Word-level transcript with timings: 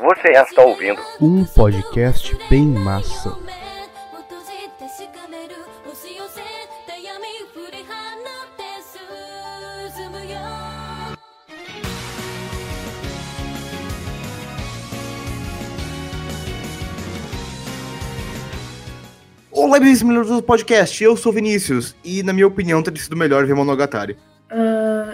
Você 0.00 0.28
está 0.28 0.62
ouvindo 0.62 1.00
um 1.20 1.44
podcast 1.44 2.38
bem 2.48 2.64
massa. 2.66 3.36
Olá, 19.50 19.80
bem 19.80 20.00
minutos 20.04 20.30
do 20.30 20.40
podcast. 20.40 21.02
Eu 21.02 21.16
sou 21.16 21.32
Vinícius 21.32 21.96
e, 22.04 22.22
na 22.22 22.32
minha 22.32 22.46
opinião, 22.46 22.84
teria 22.84 23.02
sido 23.02 23.16
melhor 23.16 23.44
ver 23.44 23.54
Monogatari. 23.54 24.16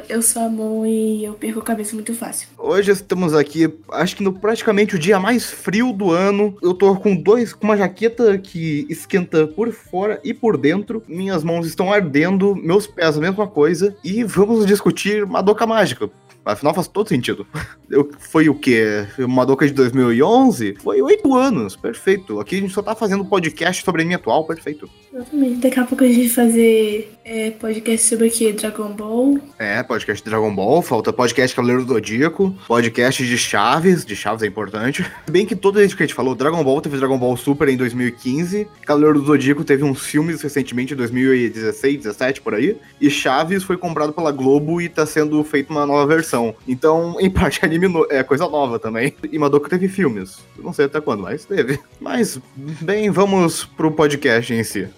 Eu 0.09 0.23
sou 0.23 0.43
a 0.43 0.49
Mon 0.49 0.85
e 0.87 1.25
eu 1.25 1.35
perco 1.35 1.61
a 1.61 1.63
cabeça 1.63 1.95
muito 1.95 2.15
fácil. 2.15 2.49
Hoje 2.59 2.91
estamos 2.91 3.35
aqui, 3.35 3.73
acho 3.93 4.17
que 4.17 4.23
no 4.23 4.33
praticamente 4.33 4.97
o 4.97 4.99
dia 4.99 5.19
mais 5.19 5.51
frio 5.51 5.93
do 5.93 6.11
ano. 6.11 6.57
Eu 6.63 6.75
tô 6.75 6.95
com 6.97 7.15
dois, 7.15 7.53
com 7.53 7.65
uma 7.65 7.77
jaqueta 7.77 8.37
que 8.39 8.87
esquenta 8.89 9.47
por 9.47 9.73
fora 9.73 10.21
e 10.23 10.35
por 10.35 10.57
dentro. 10.57 11.03
Minhas 11.09 11.43
mãos 11.43 11.67
estão 11.67 11.93
ardendo, 11.93 12.55
meus 12.55 12.87
pés 12.87 13.17
a 13.17 13.21
mesma 13.21 13.47
coisa. 13.47 13.97
E 14.03 14.25
vamos 14.25 14.67
discutir 14.67 15.27
Madoka 15.27 15.67
Mágica. 15.67 16.11
Afinal, 16.45 16.75
faz 16.75 16.87
todo 16.87 17.09
sentido. 17.09 17.47
Eu, 17.91 18.11
foi 18.19 18.49
o 18.49 18.55
quê? 18.55 19.07
Madoka 19.29 19.67
de 19.67 19.73
2011? 19.73 20.77
Foi 20.83 21.01
oito 21.01 21.35
anos, 21.35 21.75
perfeito. 21.75 22.39
Aqui 22.39 22.57
a 22.57 22.61
gente 22.61 22.75
só 22.75 22.83
tá 22.83 22.95
fazendo 22.95 23.25
podcast 23.25 23.83
sobre 23.83 24.03
anime 24.03 24.15
atual, 24.15 24.45
perfeito. 24.45 24.89
Exatamente. 25.13 25.61
Daqui 25.61 25.81
a 25.81 25.85
pouco 25.85 26.05
a 26.05 26.07
gente 26.07 26.29
vai 26.29 26.47
fazer 26.47 27.15
é, 27.25 27.51
podcast 27.53 28.09
sobre 28.09 28.29
o 28.29 28.31
quê? 28.31 28.53
Dragon 28.53 28.93
Ball. 28.93 29.39
É, 29.59 29.83
podcast 29.83 30.23
de 30.23 30.29
Dragon 30.29 30.55
Ball, 30.55 30.83
falta 30.83 31.13
podcast 31.13 31.55
Cavaleiro 31.55 31.85
do 31.85 31.95
Zodíaco, 31.95 32.55
podcast 32.67 33.25
de 33.25 33.39
Chaves, 33.39 34.05
de 34.05 34.15
Chaves 34.15 34.43
é 34.43 34.47
importante. 34.47 35.07
Bem 35.31 35.47
que 35.47 35.57
todo 35.57 35.83
isso 35.83 35.97
que 35.97 36.03
a 36.03 36.07
gente 36.07 36.15
falou, 36.15 36.35
Dragon 36.35 36.63
Ball 36.63 36.81
teve 36.81 36.99
Dragon 36.99 37.17
Ball 37.17 37.37
Super 37.37 37.69
em 37.69 37.77
2015, 37.77 38.67
Cavaleiro 38.85 39.21
do 39.21 39.27
Zodíaco 39.27 39.65
teve 39.65 39.85
uns 39.85 40.05
filmes 40.05 40.43
recentemente, 40.43 40.93
em 40.93 40.97
2016, 40.97 41.99
17, 41.99 42.41
por 42.43 42.55
aí, 42.55 42.77
e 43.01 43.09
Chaves 43.09 43.63
foi 43.63 43.79
comprado 43.79 44.13
pela 44.13 44.33
Globo 44.33 44.81
e 44.81 44.89
tá 44.89 45.07
sendo 45.07 45.43
feita 45.45 45.73
uma 45.73 45.87
nova 45.87 46.07
versão. 46.07 46.34
Então, 46.67 47.17
em 47.21 47.31
parte, 47.31 47.65
anime 47.65 47.89
no... 47.89 48.07
é 48.11 48.23
coisa 48.23 48.49
nova 48.49 48.79
também. 48.79 49.15
E 49.31 49.39
Madoka 49.39 49.69
teve 49.69 49.89
filmes. 49.89 50.39
Não 50.59 50.73
sei 50.73 50.87
até 50.87 51.01
quando, 51.01 51.23
mas 51.23 51.45
teve. 51.45 51.79
Mas, 52.01 52.41
bem, 52.57 53.11
vamos 53.11 53.65
pro 53.65 53.93
podcast 53.93 54.53
em 54.53 54.65
si. 54.65 54.89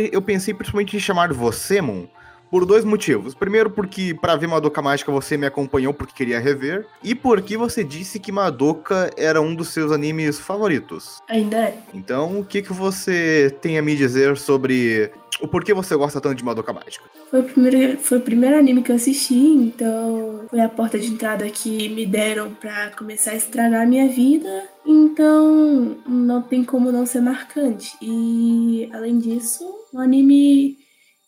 Eu, 0.00 0.10
eu 0.12 0.22
pensei 0.22 0.54
principalmente 0.54 0.96
em 0.96 1.00
chamar 1.00 1.32
você, 1.32 1.80
Mon, 1.80 2.06
por 2.50 2.66
dois 2.66 2.84
motivos. 2.84 3.34
Primeiro, 3.34 3.70
porque 3.70 4.12
para 4.12 4.36
ver 4.36 4.48
Madoka 4.48 4.82
Mágica 4.82 5.12
você 5.12 5.36
me 5.36 5.46
acompanhou 5.46 5.94
porque 5.94 6.12
queria 6.12 6.40
rever. 6.40 6.86
E 7.02 7.14
porque 7.14 7.56
você 7.56 7.84
disse 7.84 8.18
que 8.18 8.32
Madoka 8.32 9.10
era 9.16 9.40
um 9.40 9.54
dos 9.54 9.68
seus 9.68 9.92
animes 9.92 10.38
favoritos. 10.38 11.20
Ainda 11.28 11.56
é. 11.56 11.78
Então, 11.94 12.40
o 12.40 12.44
que, 12.44 12.60
que 12.60 12.72
você 12.72 13.54
tem 13.60 13.78
a 13.78 13.82
me 13.82 13.94
dizer 13.94 14.36
sobre 14.36 15.12
o 15.40 15.48
porquê 15.48 15.72
você 15.72 15.96
gosta 15.96 16.20
tanto 16.20 16.36
de 16.36 16.44
Madoka 16.44 16.72
Mágica? 16.72 17.04
Foi 17.30 17.40
o, 17.40 17.44
primeiro, 17.44 17.98
foi 17.98 18.18
o 18.18 18.20
primeiro 18.20 18.56
anime 18.56 18.82
que 18.82 18.92
eu 18.92 18.96
assisti, 18.96 19.34
então 19.34 20.46
foi 20.48 20.60
a 20.60 20.68
porta 20.68 20.98
de 20.98 21.08
entrada 21.08 21.48
que 21.50 21.88
me 21.88 22.06
deram 22.06 22.52
para 22.54 22.90
começar 22.90 23.32
a 23.32 23.36
estragar 23.36 23.82
a 23.82 23.86
minha 23.86 24.08
vida. 24.08 24.68
Então 24.86 25.96
não 26.06 26.42
tem 26.42 26.64
como 26.64 26.92
não 26.92 27.06
ser 27.06 27.20
marcante. 27.20 27.96
E 28.02 28.88
além 28.92 29.18
disso, 29.18 29.64
o 29.92 29.98
anime 29.98 30.78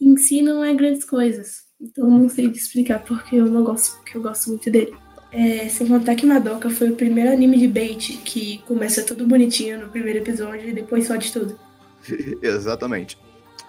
em 0.01 0.17
si 0.17 0.43
não 0.43 0.65
é 0.65 0.75
grandes 0.75 1.05
coisas. 1.05 1.63
Então 1.81 2.09
não 2.09 2.29
sei 2.29 2.51
te 2.51 2.59
explicar 2.59 3.03
porque 3.03 3.37
eu 3.37 3.47
não 3.47 3.65
gosto, 3.65 3.97
porque 3.97 4.17
eu 4.17 4.23
gosto 4.23 4.49
muito 4.51 4.71
dele. 4.71 4.95
É, 5.33 5.67
sem 5.69 5.87
contar 5.89 6.15
que 6.15 6.27
Madoka 6.27 6.69
foi 6.69 6.91
o 6.91 6.97
primeiro 6.97 7.33
anime 7.33 7.59
de 7.59 7.67
bait 7.67 8.19
que 8.23 8.59
começa 8.67 9.03
tudo 9.03 9.27
bonitinho 9.27 9.81
no 9.81 9.89
primeiro 9.89 10.19
episódio 10.19 10.69
e 10.69 10.73
depois 10.73 11.07
só 11.07 11.17
de 11.17 11.33
tudo. 11.33 11.59
Exatamente. 12.43 13.17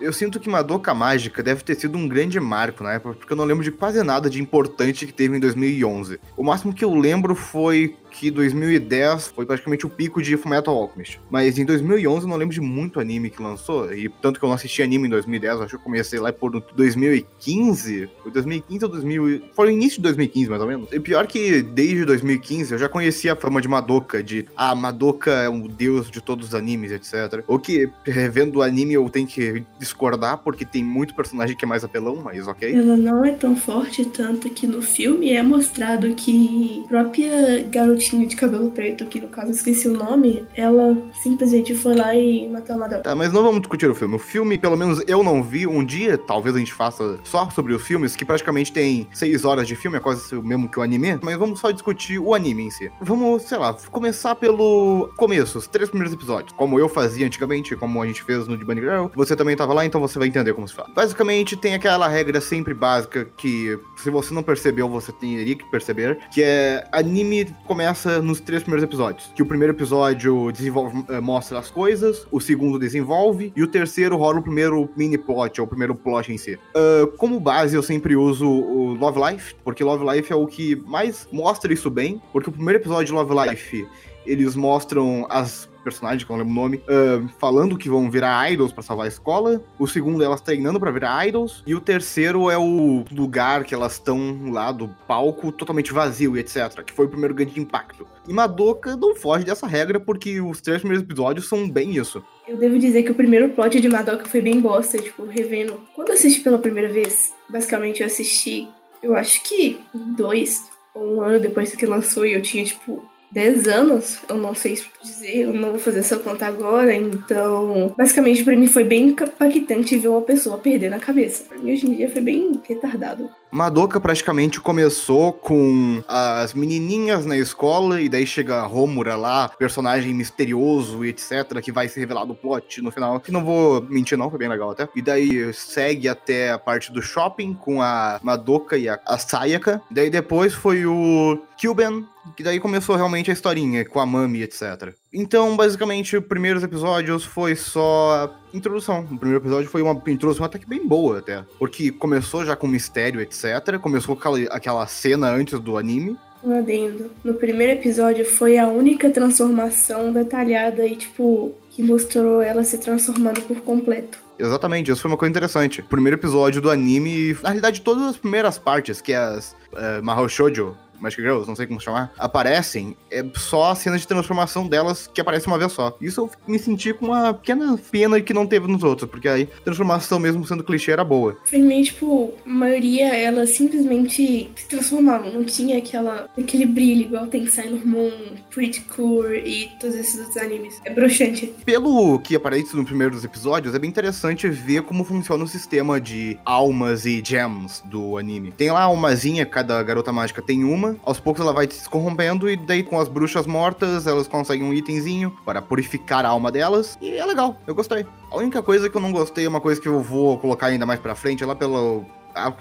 Eu 0.03 0.11
sinto 0.11 0.37
que 0.37 0.49
Madoka 0.49 0.93
Mágica 0.93 1.41
deve 1.41 1.63
ter 1.63 1.75
sido 1.75 1.97
um 1.97 2.09
grande 2.09 2.37
marco 2.37 2.83
na 2.83 2.91
época, 2.91 3.15
porque 3.15 3.31
eu 3.31 3.37
não 3.37 3.45
lembro 3.45 3.63
de 3.63 3.71
quase 3.71 4.03
nada 4.03 4.29
de 4.29 4.41
importante 4.41 5.05
que 5.05 5.13
teve 5.13 5.37
em 5.37 5.39
2011. 5.39 6.19
O 6.35 6.43
máximo 6.43 6.73
que 6.73 6.83
eu 6.83 6.93
lembro 6.93 7.33
foi 7.33 7.95
que 8.13 8.29
2010 8.29 9.33
foi 9.35 9.45
praticamente 9.45 9.85
o 9.85 9.89
pico 9.89 10.21
de 10.21 10.37
Fullmetal 10.37 10.75
Alchemist. 10.75 11.19
Mas 11.29 11.57
em 11.57 11.65
2011 11.65 12.25
eu 12.25 12.29
não 12.29 12.37
lembro 12.37 12.53
de 12.53 12.61
muito 12.61 12.99
anime 12.99 13.29
que 13.29 13.41
lançou, 13.41 13.91
e 13.91 14.07
tanto 14.07 14.39
que 14.39 14.45
eu 14.45 14.47
não 14.47 14.55
assisti 14.55 14.83
anime 14.83 15.07
em 15.07 15.09
2010, 15.09 15.61
acho 15.61 15.69
que 15.69 15.75
eu 15.75 15.79
comecei 15.79 16.19
lá 16.19 16.31
por 16.31 16.51
2015, 16.75 18.09
foi 18.21 18.31
2015 18.31 18.85
ou 18.85 18.91
2000, 18.91 19.41
foi 19.53 19.67
o 19.67 19.71
início 19.71 19.97
de 19.97 20.03
2015 20.03 20.49
mais 20.49 20.61
ou 20.61 20.67
menos. 20.67 20.89
E 20.91 20.99
pior 20.99 21.25
que 21.25 21.63
desde 21.63 22.05
2015 22.05 22.73
eu 22.73 22.77
já 22.77 22.87
conhecia 22.87 23.33
a 23.33 23.35
fama 23.35 23.59
de 23.59 23.67
Madoka, 23.67 24.21
de 24.21 24.45
ah, 24.55 24.75
Madoka 24.75 25.31
é 25.31 25.49
o 25.49 25.67
deus 25.67 26.11
de 26.11 26.21
todos 26.21 26.49
os 26.49 26.55
animes, 26.55 26.91
etc. 26.91 27.43
O 27.47 27.57
que, 27.57 27.89
revendo 28.05 28.59
o 28.59 28.61
anime, 28.61 28.93
eu 28.93 29.09
tenho 29.09 29.27
que 29.27 29.63
discordar, 29.79 30.37
porque 30.37 30.63
tem 30.63 30.83
muito 30.83 31.15
personagem 31.15 31.57
que 31.57 31.65
é 31.65 31.67
mais 31.67 31.83
apelão, 31.83 32.21
mas 32.23 32.47
ok. 32.47 32.73
Ela 32.73 32.95
não 32.95 33.25
é 33.25 33.31
tão 33.31 33.55
forte, 33.55 34.05
tanto 34.05 34.49
que 34.51 34.67
no 34.67 34.81
filme 34.81 35.31
é 35.31 35.41
mostrado 35.41 36.13
que 36.13 36.83
própria 36.87 37.63
garotinha 37.63 38.02
de 38.11 38.35
cabelo 38.35 38.69
preto, 38.71 39.05
que 39.05 39.19
no 39.19 39.27
caso 39.27 39.51
esqueci 39.51 39.87
o 39.87 39.93
nome, 39.93 40.45
ela 40.55 40.97
simplesmente 41.21 41.73
foi 41.75 41.95
lá 41.95 42.15
e 42.15 42.47
matou 42.49 42.75
a 42.75 42.79
Madoka. 42.79 43.01
Tá, 43.01 43.15
mas 43.15 43.31
não 43.31 43.43
vamos 43.43 43.61
discutir 43.61 43.89
o 43.89 43.95
filme. 43.95 44.15
O 44.15 44.19
filme, 44.19 44.57
pelo 44.57 44.77
menos 44.77 45.01
eu 45.07 45.23
não 45.23 45.41
vi. 45.41 45.65
Um 45.65 45.83
dia, 45.83 46.17
talvez 46.17 46.55
a 46.55 46.59
gente 46.59 46.73
faça 46.73 47.19
só 47.23 47.49
sobre 47.49 47.73
os 47.73 47.81
filmes, 47.81 48.15
que 48.15 48.25
praticamente 48.25 48.71
tem 48.71 49.07
seis 49.13 49.45
horas 49.45 49.67
de 49.67 49.75
filme, 49.75 49.97
é 49.97 49.99
quase 49.99 50.35
o 50.35 50.43
mesmo 50.43 50.69
que 50.69 50.79
o 50.79 50.81
anime. 50.81 51.19
Mas 51.21 51.37
vamos 51.37 51.59
só 51.59 51.71
discutir 51.71 52.19
o 52.19 52.33
anime 52.33 52.63
em 52.63 52.69
si. 52.69 52.91
Vamos, 53.01 53.43
sei 53.43 53.57
lá, 53.57 53.73
começar 53.91 54.35
pelo 54.35 55.09
começo, 55.15 55.57
os 55.57 55.67
três 55.67 55.89
primeiros 55.89 56.13
episódios. 56.13 56.53
Como 56.53 56.79
eu 56.79 56.89
fazia 56.89 57.25
antigamente, 57.25 57.75
como 57.75 58.01
a 58.01 58.07
gente 58.07 58.23
fez 58.23 58.47
no 58.47 58.57
The 58.57 58.65
Bunny 58.65 58.81
Girl. 58.81 59.07
Você 59.15 59.35
também 59.35 59.55
tava 59.55 59.73
lá, 59.73 59.85
então 59.85 60.01
você 60.01 60.19
vai 60.19 60.27
entender 60.27 60.53
como 60.53 60.67
se 60.67 60.73
faz. 60.73 60.91
Basicamente, 60.93 61.55
tem 61.55 61.73
aquela 61.73 62.07
regra 62.07 62.41
sempre 62.41 62.73
básica 62.73 63.25
que, 63.37 63.79
se 63.95 64.09
você 64.09 64.33
não 64.33 64.43
percebeu, 64.43 64.89
você 64.89 65.11
teria 65.11 65.55
que 65.55 65.69
perceber, 65.69 66.19
que 66.31 66.41
é 66.43 66.87
anime 66.91 67.53
começa 67.65 67.92
começa 67.93 68.21
nos 68.23 68.39
três 68.39 68.63
primeiros 68.63 68.83
episódios. 68.83 69.31
Que 69.35 69.43
o 69.43 69.45
primeiro 69.45 69.71
episódio 69.71 70.51
desenvolve, 70.51 70.97
uh, 70.97 71.21
mostra 71.21 71.59
as 71.59 71.69
coisas, 71.69 72.25
o 72.31 72.41
segundo 72.41 72.79
desenvolve, 72.79 73.53
e 73.55 73.61
o 73.61 73.67
terceiro 73.67 74.17
rola 74.17 74.39
o 74.39 74.41
primeiro 74.41 74.89
mini 74.97 75.17
plot, 75.17 75.61
ou 75.61 75.67
o 75.67 75.69
primeiro 75.69 75.93
plot 75.93 76.31
em 76.31 76.37
si. 76.37 76.55
Uh, 76.75 77.07
como 77.17 77.39
base, 77.39 77.75
eu 77.75 77.83
sempre 77.83 78.15
uso 78.15 78.49
o 78.49 78.95
Love 78.95 79.19
Life, 79.19 79.55
porque 79.63 79.83
Love 79.83 80.05
Life 80.09 80.33
é 80.33 80.35
o 80.35 80.47
que 80.47 80.75
mais 80.87 81.27
mostra 81.31 81.71
isso 81.71 81.89
bem, 81.91 82.19
porque 82.31 82.49
o 82.49 82.51
primeiro 82.51 82.79
episódio 82.79 83.05
de 83.05 83.13
Love 83.13 83.49
Life 83.49 83.87
eles 84.25 84.55
mostram 84.55 85.27
as 85.29 85.69
personagens, 85.83 86.23
que 86.23 86.31
eu 86.31 86.37
não 86.37 86.43
lembro 86.43 86.59
o 86.59 86.63
nome, 86.63 86.77
uh, 86.77 87.27
falando 87.39 87.77
que 87.77 87.89
vão 87.89 88.09
virar 88.09 88.51
idols 88.51 88.71
para 88.71 88.83
salvar 88.83 89.05
a 89.05 89.09
escola. 89.09 89.61
O 89.77 89.87
segundo, 89.87 90.23
elas 90.23 90.41
treinando 90.41 90.79
para 90.79 90.91
virar 90.91 91.27
idols. 91.27 91.63
E 91.67 91.75
o 91.75 91.81
terceiro 91.81 92.49
é 92.49 92.57
o 92.57 93.03
lugar 93.11 93.63
que 93.63 93.75
elas 93.75 93.93
estão 93.93 94.49
lá 94.51 94.71
do 94.71 94.87
palco 95.07 95.51
totalmente 95.51 95.93
vazio 95.93 96.37
e 96.37 96.39
etc. 96.39 96.83
Que 96.83 96.93
foi 96.93 97.05
o 97.05 97.09
primeiro 97.09 97.33
grande 97.33 97.59
impacto. 97.59 98.07
E 98.27 98.33
Madoka 98.33 98.95
não 98.95 99.15
foge 99.15 99.43
dessa 99.43 99.67
regra 99.67 99.99
porque 99.99 100.39
os 100.39 100.61
três 100.61 100.79
primeiros 100.79 101.03
episódios 101.03 101.47
são 101.47 101.69
bem 101.69 101.97
isso. 101.97 102.23
Eu 102.47 102.57
devo 102.57 102.77
dizer 102.79 103.03
que 103.03 103.11
o 103.11 103.15
primeiro 103.15 103.49
plot 103.49 103.79
de 103.79 103.89
Madoka 103.89 104.25
foi 104.25 104.41
bem 104.41 104.59
bosta, 104.59 104.97
tipo, 104.97 105.25
revendo. 105.25 105.79
Quando 105.93 106.09
eu 106.09 106.13
assisti 106.13 106.41
pela 106.41 106.57
primeira 106.57 106.91
vez, 106.91 107.33
basicamente 107.49 108.01
eu 108.01 108.07
assisti, 108.07 108.67
eu 109.01 109.15
acho 109.15 109.43
que 109.43 109.79
dois 109.93 110.69
ou 110.93 111.15
um 111.15 111.21
ano 111.21 111.39
depois 111.39 111.75
que 111.75 111.85
lançou 111.85 112.25
e 112.25 112.33
eu 112.33 112.41
tinha, 112.41 112.63
tipo, 112.63 113.03
10 113.33 113.67
anos, 113.67 114.19
eu 114.29 114.37
não 114.37 114.53
sei 114.53 114.79
dizer, 115.01 115.37
eu 115.37 115.53
não 115.53 115.71
vou 115.71 115.79
fazer 115.79 115.99
essa 115.99 116.17
conta 116.17 116.45
agora, 116.45 116.93
então, 116.93 117.93
basicamente 117.97 118.43
para 118.43 118.55
mim 118.55 118.67
foi 118.67 118.83
bem 118.83 119.07
impactante 119.07 119.97
ver 119.97 120.07
uma 120.07 120.21
pessoa 120.21 120.57
perdendo 120.59 120.93
a 120.93 120.99
cabeça. 120.99 121.43
Pra 121.43 121.57
mim 121.57 121.73
hoje 121.73 121.87
em 121.87 121.95
dia 121.95 122.09
foi 122.09 122.21
bem 122.21 122.61
retardado. 122.63 123.29
Madoka 123.51 123.99
praticamente 123.99 124.59
começou 124.59 125.33
com 125.33 126.03
as 126.07 126.53
menininhas 126.53 127.25
na 127.25 127.37
escola 127.37 128.01
e 128.01 128.07
daí 128.07 128.25
chega 128.25 128.57
a 128.57 128.65
Romura 128.65 129.15
lá, 129.15 129.49
personagem 129.49 130.13
misterioso 130.13 131.03
e 131.03 131.09
etc, 131.09 131.59
que 131.61 131.71
vai 131.71 131.87
ser 131.87 131.99
revelado 131.99 132.33
o 132.33 132.35
plot 132.35 132.81
no 132.81 132.91
final, 132.91 133.19
que 133.19 133.31
não 133.31 133.43
vou 133.43 133.81
mentir 133.89 134.17
não, 134.17 134.29
foi 134.29 134.39
bem 134.39 134.49
legal 134.49 134.71
até. 134.71 134.87
E 134.95 135.01
daí 135.01 135.53
segue 135.53 136.07
até 136.07 136.51
a 136.51 136.59
parte 136.59 136.91
do 136.91 137.01
shopping 137.01 137.53
com 137.53 137.81
a 137.81 138.19
Madoka 138.23 138.77
e 138.77 138.87
a, 138.87 138.99
a 139.05 139.17
Sayaka. 139.17 139.81
Daí 139.89 140.09
depois 140.09 140.53
foi 140.53 140.85
o 140.85 141.39
Kyuben, 141.57 142.07
Que 142.35 142.43
daí 142.43 142.59
começou 142.59 142.95
realmente 142.95 143.29
a 143.29 143.33
historinha 143.33 143.83
com 143.85 143.99
a 143.99 144.05
Mami, 144.05 144.43
etc. 144.43 144.93
Então, 145.11 145.55
basicamente, 145.55 146.17
os 146.17 146.25
primeiros 146.25 146.63
episódios 146.63 147.25
foi 147.25 147.55
só 147.55 148.33
introdução. 148.53 149.01
O 149.01 149.17
primeiro 149.17 149.43
episódio 149.43 149.69
foi 149.69 149.81
uma 149.81 150.01
introdução 150.07 150.45
até 150.45 150.57
que 150.57 150.67
bem 150.67 150.87
boa, 150.87 151.19
até. 151.19 151.43
Porque 151.59 151.91
começou 151.91 152.45
já 152.45 152.55
com 152.55 152.67
mistério, 152.67 153.21
etc. 153.21 153.77
Começou 153.81 154.15
com 154.15 154.35
aquela, 154.49 154.87
cena 154.87 155.29
antes 155.29 155.59
do 155.59 155.77
anime. 155.77 156.17
Um 156.43 156.57
adendo. 156.57 157.11
No 157.23 157.33
primeiro 157.35 157.73
episódio 157.73 158.25
foi 158.25 158.57
a 158.57 158.67
única 158.67 159.09
transformação 159.09 160.11
detalhada 160.11 160.85
e, 160.85 160.95
tipo, 160.95 161.53
que 161.69 161.81
mostrou 161.81 162.41
ela 162.41 162.63
se 162.63 162.77
transformando 162.77 163.41
por 163.41 163.61
completo. 163.61 164.17
Exatamente, 164.37 164.91
isso 164.91 165.01
foi 165.01 165.11
uma 165.11 165.17
coisa 165.17 165.29
interessante. 165.29 165.81
O 165.81 165.85
primeiro 165.85 166.17
episódio 166.17 166.61
do 166.61 166.69
anime, 166.69 167.33
na 167.41 167.49
realidade, 167.49 167.81
todas 167.81 168.03
as 168.03 168.17
primeiras 168.17 168.57
partes, 168.57 168.99
que 168.99 169.13
é 169.13 169.17
as 169.17 169.51
uh, 169.71 170.03
Mahou 170.03 170.27
Shoujo, 170.27 170.75
Magic 171.03 171.21
Girls, 171.21 171.47
não 171.47 171.55
sei 171.55 171.67
como 171.67 171.79
chamar, 171.79 172.13
aparecem, 172.17 172.95
é 173.11 173.23
só 173.35 173.71
a 173.71 173.75
cena 173.75 173.97
de 173.97 174.07
transformação 174.07 174.67
delas 174.67 175.07
que 175.07 175.19
aparece 175.19 175.47
uma 175.47 175.57
vez 175.57 175.71
só. 175.71 175.95
Isso 176.01 176.21
eu 176.21 176.29
me 176.47 176.57
senti 176.57 176.93
com 176.93 177.07
uma 177.07 177.33
pequena 177.33 177.77
pena 177.91 178.21
que 178.21 178.33
não 178.33 178.47
teve 178.47 178.67
nos 178.67 178.83
outros, 178.83 179.09
porque 179.09 179.27
aí 179.27 179.47
transformação, 179.63 180.19
mesmo 180.19 180.45
sendo 180.47 180.63
clichê, 180.63 180.91
era 180.91 181.03
boa. 181.03 181.37
Infelizmente, 181.45 181.93
tipo, 181.93 182.33
a 182.45 182.49
maioria, 182.49 183.15
elas 183.15 183.51
simplesmente 183.51 184.51
se 184.55 184.67
transformavam, 184.67 185.31
não 185.31 185.43
tinha 185.43 185.77
aquela, 185.77 186.29
aquele 186.37 186.65
brilho 186.65 187.01
igual 187.01 187.27
tem 187.27 187.45
Sailor 187.47 187.85
Moon, 187.85 188.11
Pretty 188.49 188.81
Cure 188.81 189.39
e 189.39 189.69
todos 189.79 189.95
esses 189.95 190.19
outros 190.19 190.37
animes. 190.37 190.81
É 190.85 190.89
broxante. 190.91 191.53
Pelo 191.65 192.19
que 192.19 192.35
aparece 192.35 192.75
no 192.75 192.85
primeiro 192.85 193.13
dos 193.13 193.23
episódios, 193.23 193.75
é 193.75 193.79
bem 193.79 193.89
interessante 193.89 194.47
ver 194.49 194.83
como 194.83 195.03
funciona 195.03 195.43
o 195.43 195.47
sistema 195.47 195.99
de 195.99 196.37
almas 196.45 197.05
e 197.05 197.21
gems 197.23 197.81
do 197.85 198.17
anime. 198.17 198.51
Tem 198.51 198.71
lá 198.71 198.87
umazinha, 198.87 199.45
cada 199.45 199.81
garota 199.83 200.11
mágica 200.11 200.41
tem 200.41 200.63
uma, 200.63 200.92
aos 201.03 201.19
poucos 201.19 201.41
ela 201.41 201.53
vai 201.53 201.69
se 201.69 201.87
corrompendo 201.89 202.49
e 202.49 202.55
daí 202.55 202.83
com 202.83 202.99
as 202.99 203.07
bruxas 203.07 203.45
mortas 203.45 204.07
elas 204.07 204.27
conseguem 204.27 204.63
um 204.63 204.73
itemzinho 204.73 205.35
para 205.45 205.61
purificar 205.61 206.25
a 206.25 206.29
alma 206.29 206.51
delas 206.51 206.97
e 207.01 207.15
é 207.15 207.25
legal, 207.25 207.55
eu 207.65 207.75
gostei. 207.75 208.05
A 208.31 208.37
única 208.37 208.61
coisa 208.61 208.89
que 208.89 208.97
eu 208.97 209.01
não 209.01 209.11
gostei, 209.11 209.47
uma 209.47 209.61
coisa 209.61 209.79
que 209.79 209.87
eu 209.87 210.01
vou 210.01 210.37
colocar 210.37 210.67
ainda 210.67 210.85
mais 210.85 210.99
pra 210.99 211.15
frente, 211.15 211.43
é 211.43 211.45
lá 211.45 211.55
pelo 211.55 212.05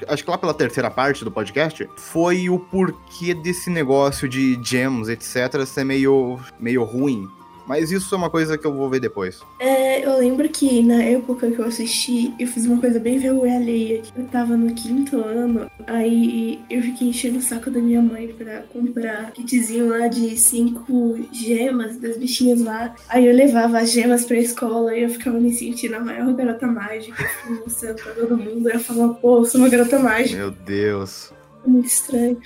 acho 0.08 0.24
que 0.24 0.30
lá 0.30 0.38
pela 0.38 0.54
terceira 0.54 0.90
parte 0.90 1.24
do 1.24 1.30
podcast, 1.30 1.88
foi 1.96 2.48
o 2.48 2.58
porquê 2.58 3.34
desse 3.34 3.70
negócio 3.70 4.28
de 4.28 4.58
gems, 4.62 5.08
etc, 5.08 5.64
ser 5.66 5.84
meio, 5.84 6.38
meio 6.58 6.84
ruim. 6.84 7.26
Mas 7.66 7.90
isso 7.90 8.14
é 8.14 8.18
uma 8.18 8.30
coisa 8.30 8.58
que 8.58 8.66
eu 8.66 8.72
vou 8.72 8.88
ver 8.90 9.00
depois. 9.00 9.40
É, 9.58 10.04
eu 10.04 10.18
lembro 10.18 10.48
que 10.48 10.82
na 10.82 11.02
época 11.02 11.50
que 11.50 11.58
eu 11.58 11.64
assisti, 11.64 12.34
eu 12.38 12.46
fiz 12.46 12.66
uma 12.66 12.80
coisa 12.80 12.98
bem 12.98 13.18
vergonha 13.18 13.56
alheia. 13.56 14.02
Eu 14.16 14.24
tava 14.26 14.56
no 14.56 14.74
quinto 14.74 15.20
ano, 15.22 15.70
aí 15.86 16.60
eu 16.68 16.82
fiquei 16.82 17.08
enchendo 17.08 17.38
o 17.38 17.42
saco 17.42 17.70
da 17.70 17.80
minha 17.80 18.02
mãe 18.02 18.28
pra 18.28 18.62
comprar 18.72 19.30
kitzinho 19.32 19.88
lá 19.88 20.08
de 20.08 20.36
cinco 20.36 21.18
gemas 21.32 21.96
das 21.98 22.16
bichinhas 22.16 22.60
lá. 22.60 22.94
Aí 23.08 23.26
eu 23.26 23.34
levava 23.34 23.78
as 23.78 23.90
gemas 23.90 24.24
pra 24.24 24.36
escola 24.36 24.96
e 24.96 25.02
eu 25.02 25.08
ficava 25.08 25.38
me 25.38 25.52
sentindo 25.52 25.94
a 25.94 26.00
maior 26.00 26.32
garota 26.34 26.66
mágica. 26.66 27.24
Mostrando 27.64 28.02
pra 28.02 28.12
todo 28.12 28.36
mundo. 28.36 28.68
Eu 28.68 28.80
falava, 28.80 29.14
pô, 29.14 29.38
eu 29.38 29.44
sou 29.44 29.60
uma 29.60 29.68
garota 29.68 29.98
mágica. 29.98 30.36
Meu 30.36 30.50
Deus. 30.50 31.32
Muito 31.66 31.86
estranho. 31.86 32.38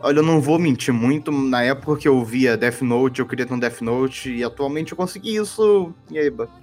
Olha, 0.00 0.18
eu 0.18 0.22
não 0.22 0.40
vou 0.40 0.58
mentir 0.58 0.92
muito. 0.92 1.30
Na 1.30 1.62
época 1.62 2.00
que 2.00 2.08
eu 2.08 2.24
via 2.24 2.56
Death 2.56 2.82
Note, 2.82 3.20
eu 3.20 3.26
queria 3.26 3.46
ter 3.46 3.54
um 3.54 3.58
Death 3.58 3.80
Note, 3.80 4.30
e 4.30 4.44
atualmente 4.44 4.92
eu 4.92 4.96
consegui 4.96 5.36
isso. 5.36 5.92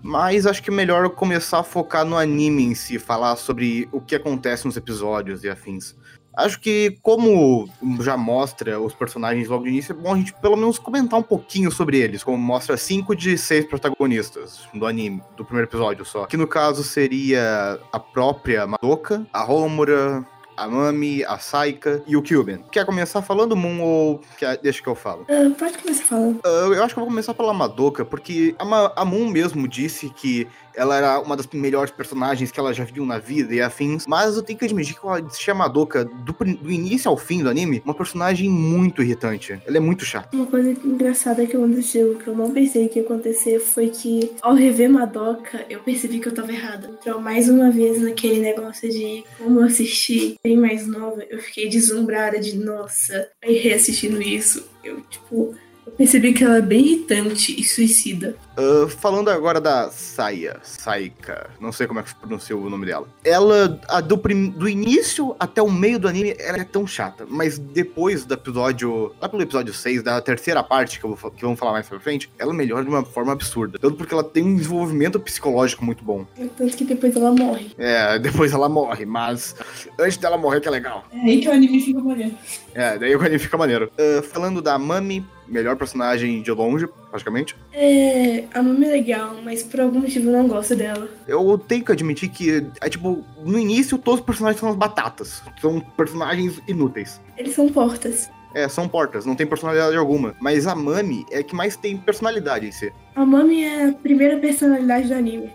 Mas 0.01 0.45
acho 0.45 0.61
que 0.61 0.69
é 0.69 0.73
melhor 0.73 1.03
eu 1.03 1.09
começar 1.09 1.59
a 1.59 1.63
focar 1.63 2.05
no 2.05 2.17
anime 2.17 2.63
em 2.63 2.75
si, 2.75 2.99
falar 2.99 3.35
sobre 3.35 3.87
o 3.91 3.99
que 3.99 4.15
acontece 4.15 4.65
nos 4.65 4.77
episódios 4.77 5.43
e 5.43 5.49
afins. 5.49 5.95
Acho 6.37 6.59
que, 6.59 6.97
como 7.01 7.69
já 8.01 8.17
mostra 8.17 8.77
os 8.79 8.93
personagens 8.93 9.47
logo 9.47 9.63
de 9.63 9.69
início, 9.69 9.93
é 9.93 9.95
bom 9.95 10.13
a 10.13 10.17
gente 10.17 10.33
pelo 10.33 10.57
menos 10.57 10.77
comentar 10.77 11.17
um 11.17 11.23
pouquinho 11.23 11.71
sobre 11.71 11.97
eles, 11.97 12.25
como 12.25 12.37
mostra 12.37 12.75
cinco 12.75 13.15
de 13.15 13.37
seis 13.37 13.63
protagonistas 13.63 14.67
do 14.73 14.85
anime, 14.85 15.21
do 15.37 15.45
primeiro 15.45 15.69
episódio 15.69 16.03
só. 16.03 16.25
Que 16.25 16.35
no 16.35 16.45
caso 16.45 16.83
seria 16.83 17.79
a 17.89 17.99
própria 17.99 18.67
Madoka, 18.67 19.25
a 19.31 19.45
Homura, 19.49 20.25
a 20.55 20.67
Mami, 20.67 21.23
a 21.23 21.37
Saika 21.37 22.03
e 22.07 22.15
o 22.15 22.21
Kyuben. 22.21 22.63
Quer 22.71 22.85
começar 22.85 23.21
falando 23.21 23.55
Moon 23.55 23.81
ou 23.81 24.21
quer... 24.37 24.57
deixa 24.57 24.81
que 24.81 24.87
eu 24.87 24.95
falo? 24.95 25.25
Uh, 25.29 25.51
pode 25.55 25.77
começar 25.77 26.03
falando. 26.03 26.39
Uh, 26.45 26.73
eu 26.73 26.83
acho 26.83 26.93
que 26.93 26.99
eu 26.99 27.03
vou 27.03 27.11
começar 27.11 27.33
pela 27.33 27.53
Madoka, 27.53 28.05
porque 28.05 28.55
a, 28.57 29.01
a 29.01 29.05
Moon 29.05 29.27
mesmo 29.29 29.67
disse 29.67 30.09
que 30.09 30.47
ela 30.75 30.95
era 30.97 31.19
uma 31.19 31.35
das 31.35 31.47
melhores 31.47 31.91
personagens 31.91 32.51
que 32.51 32.59
ela 32.59 32.73
já 32.73 32.83
viu 32.83 33.05
na 33.05 33.17
vida 33.17 33.53
e 33.53 33.61
afins. 33.61 34.05
Mas 34.07 34.35
eu 34.35 34.43
tenho 34.43 34.57
que 34.59 34.65
admitir 34.65 34.99
que 34.99 35.05
ela 35.05 35.27
se 35.29 35.51
a 35.51 35.53
Madoka, 35.53 36.05
do, 36.05 36.33
do, 36.33 36.71
início 36.71 37.09
ao 37.09 37.17
fim 37.17 37.43
do 37.43 37.49
anime, 37.49 37.81
uma 37.85 37.93
personagem 37.93 38.49
muito 38.49 39.01
irritante. 39.01 39.59
Ela 39.65 39.77
é 39.77 39.79
muito 39.79 40.03
chata. 40.03 40.35
Uma 40.35 40.45
coisa 40.45 40.71
engraçada 40.71 41.45
que 41.45 41.55
aconteceu, 41.55 42.15
que 42.15 42.27
eu 42.27 42.35
não 42.35 42.51
pensei 42.51 42.87
que 42.87 42.99
ia 42.99 43.05
acontecer, 43.05 43.59
foi 43.59 43.89
que 43.89 44.31
ao 44.41 44.53
rever 44.53 44.89
Madoka, 44.89 45.65
eu 45.69 45.79
percebi 45.79 46.19
que 46.19 46.27
eu 46.27 46.33
tava 46.33 46.51
errada. 46.51 46.89
Então, 46.99 47.21
mais 47.21 47.47
uma 47.49 47.71
vez, 47.71 48.01
naquele 48.01 48.39
negócio 48.39 48.89
de 48.89 49.23
como 49.37 49.59
eu 49.59 49.65
assisti 49.65 50.35
bem 50.43 50.57
mais 50.57 50.87
nova, 50.87 51.23
eu 51.29 51.39
fiquei 51.39 51.69
deslumbrada 51.69 52.39
de, 52.39 52.57
nossa, 52.57 53.29
aí 53.43 53.57
reassistindo 53.57 54.21
isso, 54.21 54.67
eu, 54.83 55.01
tipo 55.01 55.55
eu 55.85 55.91
percebi 55.93 56.33
que 56.33 56.43
ela 56.43 56.57
é 56.57 56.61
bem 56.61 56.83
irritante 56.83 57.59
e 57.59 57.63
suicida. 57.63 58.35
Uh, 58.57 58.87
falando 58.87 59.29
agora 59.29 59.59
da 59.59 59.89
Saya, 59.91 60.57
Saika, 60.63 61.49
não 61.59 61.71
sei 61.71 61.87
como 61.87 61.99
é 61.99 62.03
que 62.03 62.09
se 62.09 62.15
pronuncia 62.15 62.55
o 62.55 62.69
nome 62.69 62.85
dela. 62.85 63.07
Ela, 63.23 63.67
do, 64.01 64.15
do 64.15 64.69
início 64.69 65.35
até 65.39 65.61
o 65.61 65.69
meio 65.69 65.99
do 65.99 66.07
anime, 66.07 66.35
ela 66.39 66.59
é 66.59 66.63
tão 66.63 66.87
chata, 66.87 67.25
mas 67.29 67.59
depois 67.59 68.25
do 68.25 68.33
episódio, 68.33 69.13
lá 69.21 69.27
pelo 69.27 69.43
episódio 69.43 69.73
6, 69.73 70.03
da 70.03 70.21
terceira 70.21 70.63
parte, 70.63 70.99
que, 70.99 71.05
eu 71.05 71.13
vou, 71.13 71.31
que 71.31 71.41
vamos 71.41 71.59
falar 71.59 71.73
mais 71.73 71.87
pra 71.87 71.99
frente, 71.99 72.31
ela 72.39 72.53
melhora 72.53 72.83
de 72.83 72.89
uma 72.89 73.03
forma 73.03 73.33
absurda. 73.33 73.77
Tanto 73.77 73.95
porque 73.97 74.13
ela 74.13 74.23
tem 74.23 74.43
um 74.43 74.55
desenvolvimento 74.55 75.19
psicológico 75.19 75.83
muito 75.83 76.03
bom. 76.03 76.25
Tanto 76.57 76.77
que 76.77 76.85
depois 76.85 77.15
ela 77.15 77.31
morre. 77.31 77.71
É, 77.77 78.17
depois 78.17 78.53
ela 78.53 78.69
morre, 78.69 79.05
mas 79.05 79.55
antes 79.99 80.17
dela 80.17 80.37
morrer 80.37 80.61
que 80.61 80.67
é 80.67 80.71
legal. 80.71 81.05
É 81.11 81.19
aí 81.19 81.41
que 81.41 81.49
o 81.49 81.51
anime 81.51 81.81
fica 81.81 81.99
maneiro. 81.99 82.35
É, 82.73 82.97
daí 82.97 83.15
o 83.15 83.19
anime 83.19 83.39
fica 83.39 83.57
maneiro. 83.57 83.91
Uh, 83.99 84.23
falando 84.23 84.61
da 84.61 84.77
Mami, 84.77 85.25
melhor 85.47 85.75
personagem 85.75 86.41
de 86.41 86.51
longe, 86.51 86.87
praticamente. 87.09 87.55
É, 87.73 88.45
a 88.53 88.61
Mami 88.61 88.85
é 88.85 88.91
legal, 88.91 89.35
mas 89.43 89.63
por 89.63 89.81
algum 89.81 89.99
motivo 89.99 90.29
eu 90.29 90.33
não 90.33 90.47
gosto 90.47 90.75
dela. 90.75 91.07
Eu 91.27 91.57
tenho 91.57 91.83
que 91.83 91.91
admitir 91.91 92.29
que, 92.29 92.65
é 92.81 92.89
tipo, 92.89 93.23
no 93.43 93.57
início 93.57 93.97
todos 93.97 94.19
os 94.19 94.25
personagens 94.25 94.59
são 94.59 94.69
as 94.69 94.75
batatas. 94.75 95.41
São 95.61 95.79
personagens 95.79 96.61
inúteis. 96.67 97.21
Eles 97.37 97.53
são 97.53 97.69
portas. 97.69 98.29
É, 98.53 98.69
são 98.69 98.87
portas, 98.87 99.25
não 99.25 99.35
tem 99.35 99.45
personalidade 99.45 99.97
alguma. 99.97 100.33
Mas 100.39 100.65
a 100.65 100.73
Mami 100.73 101.25
é 101.29 101.43
que 101.43 101.53
mais 101.53 101.75
tem 101.75 101.97
personalidade 101.97 102.65
em 102.65 102.71
si. 102.71 102.91
A 103.13 103.25
Mami 103.25 103.63
é 103.63 103.89
a 103.89 103.93
primeira 103.93 104.37
personalidade 104.37 105.09
do 105.09 105.13
anime 105.13 105.51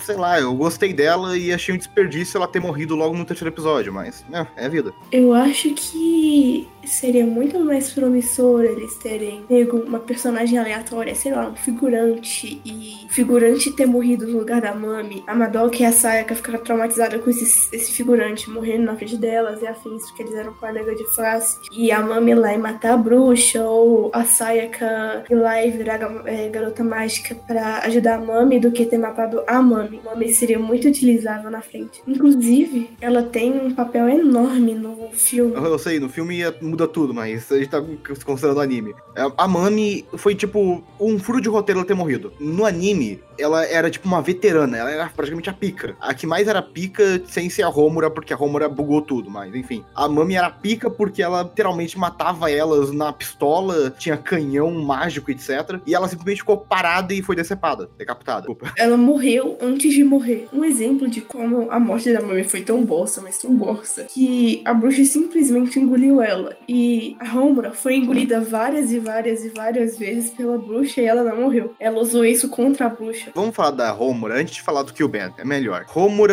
sei 0.00 0.16
lá, 0.16 0.40
eu 0.40 0.54
gostei 0.54 0.92
dela 0.92 1.36
e 1.36 1.52
achei 1.52 1.74
um 1.74 1.78
desperdício 1.78 2.38
ela 2.38 2.48
ter 2.48 2.60
morrido 2.60 2.96
logo 2.96 3.16
no 3.16 3.24
terceiro 3.24 3.52
episódio, 3.52 3.92
mas 3.92 4.24
é, 4.32 4.46
é 4.56 4.66
a 4.66 4.68
vida. 4.68 4.92
Eu 5.12 5.32
acho 5.34 5.72
que 5.74 6.68
seria 6.84 7.26
muito 7.26 7.58
mais 7.60 7.92
promissor 7.92 8.64
eles 8.64 8.94
terem 8.96 9.42
pego 9.46 9.78
uma 9.78 9.98
personagem 9.98 10.58
aleatória, 10.58 11.14
sei 11.14 11.32
lá, 11.32 11.48
um 11.48 11.54
figurante, 11.54 12.60
e 12.64 13.06
figurante 13.08 13.74
ter 13.74 13.86
morrido 13.86 14.26
no 14.26 14.38
lugar 14.38 14.60
da 14.60 14.74
Mami, 14.74 15.22
a 15.26 15.34
Madoka 15.34 15.78
e 15.78 15.84
a 15.84 15.92
Sayaka 15.92 16.34
ficaram 16.34 16.60
traumatizadas 16.60 17.22
com 17.22 17.30
esse, 17.30 17.74
esse 17.74 17.92
figurante 17.92 18.48
morrendo 18.50 18.84
na 18.84 18.96
frente 18.96 19.16
delas 19.16 19.60
e 19.62 19.66
afins, 19.66 20.04
porque 20.06 20.22
eles 20.22 20.34
eram 20.34 20.52
colega 20.54 20.94
de 20.94 21.04
face, 21.14 21.58
e 21.72 21.90
a 21.90 22.00
Mami 22.00 22.32
ir 22.32 22.34
lá 22.34 22.54
e 22.54 22.58
matar 22.58 22.94
a 22.94 22.96
bruxa, 22.96 23.62
ou 23.64 24.10
a 24.12 24.24
Sayaka 24.24 25.24
ir 25.28 25.34
lá 25.34 25.64
e 25.64 25.70
virar 25.70 26.00
é, 26.26 26.48
garota 26.48 26.84
mágica 26.84 27.34
para 27.34 27.78
ajudar 27.80 28.16
a 28.16 28.20
Mami 28.20 28.60
do 28.60 28.70
que 28.70 28.86
ter 28.86 28.98
matado 28.98 29.42
a 29.46 29.60
Mami. 29.60 30.00
A 30.04 30.10
Mami 30.10 30.32
seria 30.32 30.58
muito 30.58 30.88
utilizável 30.88 31.50
na 31.50 31.60
frente. 31.60 32.02
Inclusive, 32.06 32.90
ela 33.00 33.22
tem 33.22 33.52
um 33.52 33.74
papel 33.74 34.08
enorme 34.08 34.74
no 34.74 35.10
filme. 35.12 35.54
Eu 35.54 35.78
sei, 35.78 35.98
no 35.98 36.08
filme 36.08 36.38
ia 36.38 36.54
muda 36.70 36.86
tudo, 36.86 37.12
mas 37.12 37.50
a 37.50 37.58
gente 37.58 37.68
tá 37.68 37.82
considerando 38.24 38.60
anime. 38.60 38.94
A 39.36 39.48
Mami 39.48 40.06
foi 40.16 40.34
tipo 40.34 40.82
um 40.98 41.18
furo 41.18 41.40
de 41.40 41.48
roteiro 41.48 41.80
ela 41.80 41.86
ter 41.86 41.94
morrido. 41.94 42.32
No 42.38 42.64
anime, 42.64 43.20
ela 43.38 43.64
era 43.64 43.90
tipo 43.90 44.06
uma 44.06 44.22
veterana, 44.22 44.76
ela 44.76 44.90
era 44.90 45.08
praticamente 45.08 45.50
a 45.50 45.52
pica. 45.52 45.96
A 46.00 46.14
que 46.14 46.26
mais 46.26 46.46
era 46.46 46.62
pica 46.62 47.22
sem 47.26 47.48
ser 47.50 47.62
a 47.62 47.68
Romura, 47.68 48.10
porque 48.10 48.32
a 48.32 48.36
Romura 48.36 48.68
bugou 48.68 49.02
tudo, 49.02 49.30
mas 49.30 49.54
enfim. 49.54 49.84
A 49.94 50.08
Mami 50.08 50.34
era 50.34 50.50
pica 50.50 50.90
porque 50.90 51.22
ela 51.22 51.42
literalmente 51.42 51.98
matava 51.98 52.50
elas 52.50 52.92
na 52.92 53.12
pistola, 53.12 53.90
tinha 53.90 54.16
canhão 54.16 54.70
mágico, 54.70 55.30
etc. 55.30 55.80
E 55.86 55.94
ela 55.94 56.08
simplesmente 56.08 56.38
ficou 56.38 56.58
parada 56.58 57.12
e 57.14 57.22
foi 57.22 57.34
decepada, 57.34 57.88
decapitada. 57.98 58.46
Ela 58.76 58.96
morreu 58.96 59.58
antes 59.60 59.92
de 59.92 60.04
morrer. 60.04 60.48
Um 60.52 60.64
exemplo 60.64 61.08
de 61.08 61.20
como 61.20 61.70
a 61.70 61.80
morte 61.80 62.12
da 62.12 62.20
Mami 62.20 62.44
foi 62.44 62.62
tão 62.62 62.84
bosta, 62.84 63.20
mas 63.20 63.38
tão 63.38 63.54
bosta, 63.54 64.04
que 64.04 64.62
a 64.64 64.74
bruxa 64.74 65.04
simplesmente 65.04 65.78
engoliu 65.78 66.20
ela. 66.20 66.56
E 66.72 67.16
a 67.18 67.28
Romura 67.28 67.72
foi 67.72 67.96
engolida 67.96 68.40
várias 68.40 68.92
e 68.92 69.00
várias 69.00 69.44
e 69.44 69.48
várias 69.48 69.98
vezes 69.98 70.30
pela 70.30 70.56
bruxa 70.56 71.00
e 71.00 71.04
ela 71.04 71.24
não 71.24 71.40
morreu. 71.40 71.74
Ela 71.80 71.98
usou 71.98 72.24
isso 72.24 72.48
contra 72.48 72.86
a 72.86 72.88
bruxa. 72.88 73.32
Vamos 73.34 73.56
falar 73.56 73.72
da 73.72 73.90
Romura 73.90 74.36
antes 74.40 74.54
de 74.54 74.62
falar 74.62 74.84
do 74.84 74.92
Killban, 74.92 75.32
é 75.36 75.44
melhor. 75.44 75.84
Romura 75.88 76.32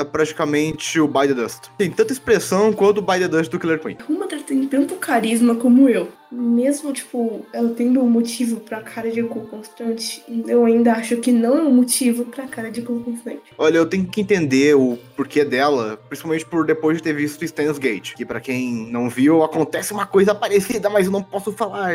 é 0.00 0.04
praticamente 0.04 1.00
o 1.00 1.08
By 1.08 1.26
the 1.26 1.34
Dust. 1.34 1.70
Tem 1.76 1.90
tanta 1.90 2.12
expressão 2.12 2.72
quanto 2.72 2.98
o 2.98 3.02
By 3.02 3.18
the 3.18 3.26
Dust 3.26 3.50
do 3.50 3.58
Killer 3.58 3.80
Queen. 3.80 3.98
Romura 4.06 4.38
tem 4.46 4.64
tanto 4.68 4.94
carisma 4.94 5.56
como 5.56 5.88
eu. 5.88 6.08
Mesmo, 6.30 6.92
tipo, 6.92 7.44
ela 7.52 7.70
tendo 7.70 8.00
um 8.00 8.08
motivo 8.08 8.60
pra 8.60 8.80
cara 8.80 9.10
de 9.10 9.22
cu 9.22 9.40
constante, 9.40 10.22
eu 10.46 10.64
ainda 10.64 10.92
acho 10.92 11.16
que 11.18 11.30
não 11.30 11.58
é 11.58 11.62
um 11.62 11.70
motivo 11.70 12.24
pra 12.24 12.46
cara 12.46 12.70
de 12.70 12.82
cu 12.82 13.00
constante. 13.00 13.42
Olha, 13.56 13.78
eu 13.78 13.86
tenho 13.86 14.06
que 14.06 14.20
entender 14.20 14.74
o 14.74 14.98
porquê 15.16 15.44
dela, 15.44 15.98
principalmente 16.08 16.44
por 16.46 16.66
depois 16.66 16.96
de 16.96 17.02
ter 17.02 17.12
visto 17.12 17.44
Stan's 17.44 17.78
Gate, 17.78 18.14
que 18.14 18.24
pra 18.24 18.40
quem 18.40 18.90
não 18.90 19.08
viu, 19.08 19.42
acontece 19.42 19.92
uma 19.92 20.06
coisa 20.06 20.34
parecida, 20.34 20.90
mas 20.90 21.06
eu 21.06 21.12
não 21.12 21.22
posso 21.22 21.52
falar. 21.52 21.92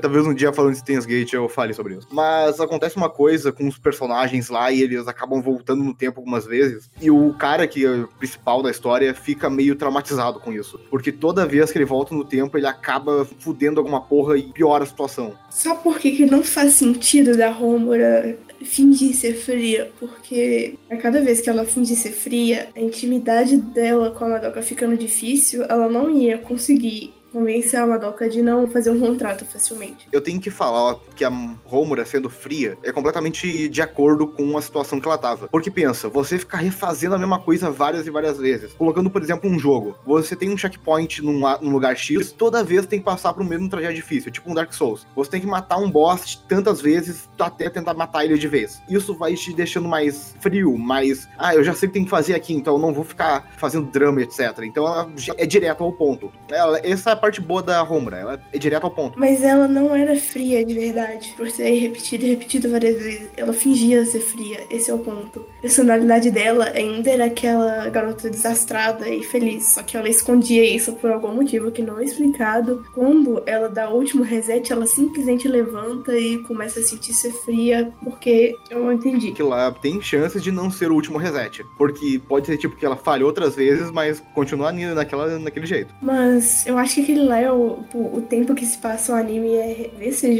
Talvez 0.00 0.26
um 0.26 0.34
dia 0.34 0.52
falando 0.52 0.72
de 0.72 0.78
Stan's 0.78 1.06
Gate 1.06 1.32
eu 1.32 1.48
fale 1.48 1.74
sobre 1.74 1.94
isso. 1.94 2.06
Mas 2.12 2.60
acontece 2.60 2.96
uma 2.96 3.10
coisa 3.10 3.50
com 3.50 3.66
os 3.66 3.78
personagens 3.78 4.48
lá 4.48 4.70
e 4.70 4.82
eles 4.82 5.08
acabam 5.08 5.42
voltando 5.42 5.82
no 5.82 5.94
tempo 5.94 6.20
algumas 6.20 6.44
vezes, 6.46 6.90
e 7.00 7.10
o 7.10 7.34
cara 7.34 7.66
que 7.66 7.84
é 7.84 7.90
o 7.90 8.08
principal 8.18 8.62
da 8.62 8.70
história 8.70 9.12
fica 9.14 9.50
meio 9.50 9.74
traumatizado 9.74 10.38
com 10.38 10.52
isso, 10.52 10.78
porque 10.90 11.10
toda 11.10 11.46
vez 11.46 11.72
que 11.72 11.78
ele 11.78 11.84
volta 11.84 12.14
no 12.14 12.24
tempo, 12.24 12.56
ele 12.56 12.66
acaba 12.66 13.24
fudendo 13.38 13.61
alguma 13.78 14.00
porra 14.00 14.36
e 14.36 14.42
piora 14.42 14.84
a 14.84 14.86
situação. 14.86 15.32
Só 15.50 15.74
porque 15.74 16.12
que 16.12 16.26
não 16.26 16.42
faz 16.42 16.74
sentido 16.74 17.36
da 17.36 17.50
Rômora 17.50 18.38
fingir 18.64 19.14
ser 19.14 19.34
fria, 19.34 19.90
porque 19.98 20.74
a 20.90 20.96
cada 20.96 21.20
vez 21.20 21.40
que 21.40 21.50
ela 21.50 21.64
fingir 21.64 21.96
ser 21.96 22.12
fria, 22.12 22.68
a 22.76 22.80
intimidade 22.80 23.56
dela 23.56 24.10
com 24.10 24.24
a 24.24 24.28
Madoka 24.28 24.62
ficando 24.62 24.96
difícil, 24.96 25.64
ela 25.64 25.88
não 25.88 26.10
ia 26.10 26.38
conseguir 26.38 27.12
convencer 27.32 27.80
a 27.80 27.86
Madoka 27.86 28.28
de 28.28 28.42
não 28.42 28.66
fazer 28.66 28.90
um 28.90 29.00
contrato 29.00 29.44
facilmente. 29.44 30.06
Eu 30.12 30.20
tenho 30.20 30.40
que 30.40 30.50
falar 30.50 30.96
que 31.16 31.24
a 31.24 31.30
Romura 31.64 32.04
sendo 32.04 32.28
fria 32.28 32.76
é 32.82 32.92
completamente 32.92 33.68
de 33.68 33.82
acordo 33.82 34.26
com 34.26 34.56
a 34.56 34.62
situação 34.62 35.00
que 35.00 35.06
ela 35.06 35.18
tava. 35.18 35.48
Porque 35.48 35.70
pensa, 35.70 36.08
você 36.08 36.38
ficar 36.38 36.58
refazendo 36.58 37.14
a 37.14 37.18
mesma 37.18 37.40
coisa 37.40 37.70
várias 37.70 38.06
e 38.06 38.10
várias 38.10 38.38
vezes. 38.38 38.72
Colocando, 38.74 39.10
por 39.10 39.22
exemplo, 39.22 39.48
um 39.50 39.58
jogo. 39.58 39.96
Você 40.06 40.36
tem 40.36 40.50
um 40.50 40.56
checkpoint 40.56 41.22
num, 41.22 41.40
num 41.60 41.72
lugar 41.72 41.96
X, 41.96 42.32
toda 42.32 42.62
vez 42.62 42.86
tem 42.86 42.98
que 42.98 43.04
passar 43.04 43.32
por 43.32 43.42
um 43.42 43.46
mesmo 43.46 43.68
trajeto 43.68 43.94
difícil, 43.94 44.30
tipo 44.30 44.50
um 44.50 44.54
Dark 44.54 44.72
Souls. 44.72 45.06
Você 45.16 45.30
tem 45.30 45.40
que 45.40 45.46
matar 45.46 45.78
um 45.78 45.90
boss 45.90 46.42
tantas 46.48 46.80
vezes 46.80 47.28
até 47.38 47.68
tentar 47.70 47.94
matar 47.94 48.24
ele 48.24 48.38
de 48.38 48.48
vez. 48.48 48.82
Isso 48.88 49.14
vai 49.14 49.34
te 49.34 49.52
deixando 49.52 49.88
mais 49.88 50.34
frio, 50.40 50.76
mais. 50.76 51.28
Ah, 51.38 51.54
eu 51.54 51.64
já 51.64 51.74
sei 51.74 51.88
o 51.88 51.90
que 51.90 51.94
tem 51.94 52.04
que 52.04 52.10
fazer 52.10 52.34
aqui, 52.34 52.54
então 52.54 52.74
eu 52.74 52.80
não 52.80 52.92
vou 52.92 53.04
ficar 53.04 53.50
fazendo 53.56 53.90
drama, 53.90 54.22
etc. 54.22 54.60
Então 54.62 54.86
ela 54.86 55.10
é 55.36 55.46
direto 55.46 55.82
ao 55.82 55.92
ponto. 55.92 56.32
Ela, 56.50 56.80
essa 56.84 57.16
parte 57.22 57.40
boa 57.40 57.62
da 57.62 57.80
Homura, 57.84 58.16
ela 58.16 58.42
é 58.52 58.58
direto 58.58 58.82
ao 58.82 58.90
ponto. 58.90 59.16
Mas 59.16 59.44
ela 59.44 59.68
não 59.68 59.94
era 59.94 60.16
fria 60.16 60.66
de 60.66 60.74
verdade, 60.74 61.32
por 61.36 61.48
ser 61.48 61.70
repetida 61.70 62.24
e 62.26 62.30
repetida 62.30 62.68
várias 62.68 63.00
vezes. 63.00 63.30
Ela 63.36 63.52
fingia 63.52 64.04
ser 64.04 64.18
fria, 64.18 64.66
esse 64.68 64.90
é 64.90 64.94
o 64.94 64.98
ponto. 64.98 65.46
A 65.58 65.62
personalidade 65.62 66.32
dela 66.32 66.72
ainda 66.74 67.08
era 67.08 67.26
aquela 67.26 67.88
garota 67.90 68.28
desastrada 68.28 69.08
e 69.08 69.22
feliz, 69.22 69.66
só 69.68 69.84
que 69.84 69.96
ela 69.96 70.08
escondia 70.08 70.64
isso 70.64 70.94
por 70.94 71.12
algum 71.12 71.32
motivo 71.32 71.70
que 71.70 71.80
não 71.80 72.00
é 72.00 72.04
explicado. 72.04 72.84
Quando 72.92 73.40
ela 73.46 73.68
dá 73.68 73.88
o 73.88 73.96
último 73.96 74.24
reset, 74.24 74.72
ela 74.72 74.86
simplesmente 74.86 75.46
levanta 75.46 76.18
e 76.18 76.38
começa 76.38 76.80
a 76.80 76.82
sentir 76.82 77.14
ser 77.14 77.30
fria, 77.30 77.92
porque 78.02 78.52
eu 78.68 78.82
não 78.82 78.92
entendi. 78.92 79.30
Que 79.30 79.44
lá 79.44 79.70
tem 79.70 80.02
chances 80.02 80.42
de 80.42 80.50
não 80.50 80.72
ser 80.72 80.90
o 80.90 80.94
último 80.94 81.18
reset, 81.18 81.62
porque 81.78 82.20
pode 82.28 82.48
ser 82.48 82.56
tipo 82.56 82.74
que 82.74 82.84
ela 82.84 82.96
falhou 82.96 83.28
outras 83.28 83.54
vezes, 83.54 83.92
mas 83.92 84.20
continua 84.34 84.72
naquela, 84.72 85.38
naquele 85.38 85.66
jeito. 85.66 85.94
Mas 86.02 86.66
eu 86.66 86.76
acho 86.76 86.96
que 86.96 87.11
lá 87.14 87.38
é 87.38 87.50
o, 87.50 87.84
tempo 88.22 88.54
que 88.54 88.66
se 88.66 88.78
passa 88.78 89.12
o 89.12 89.16
anime 89.16 89.54
é 89.54 89.90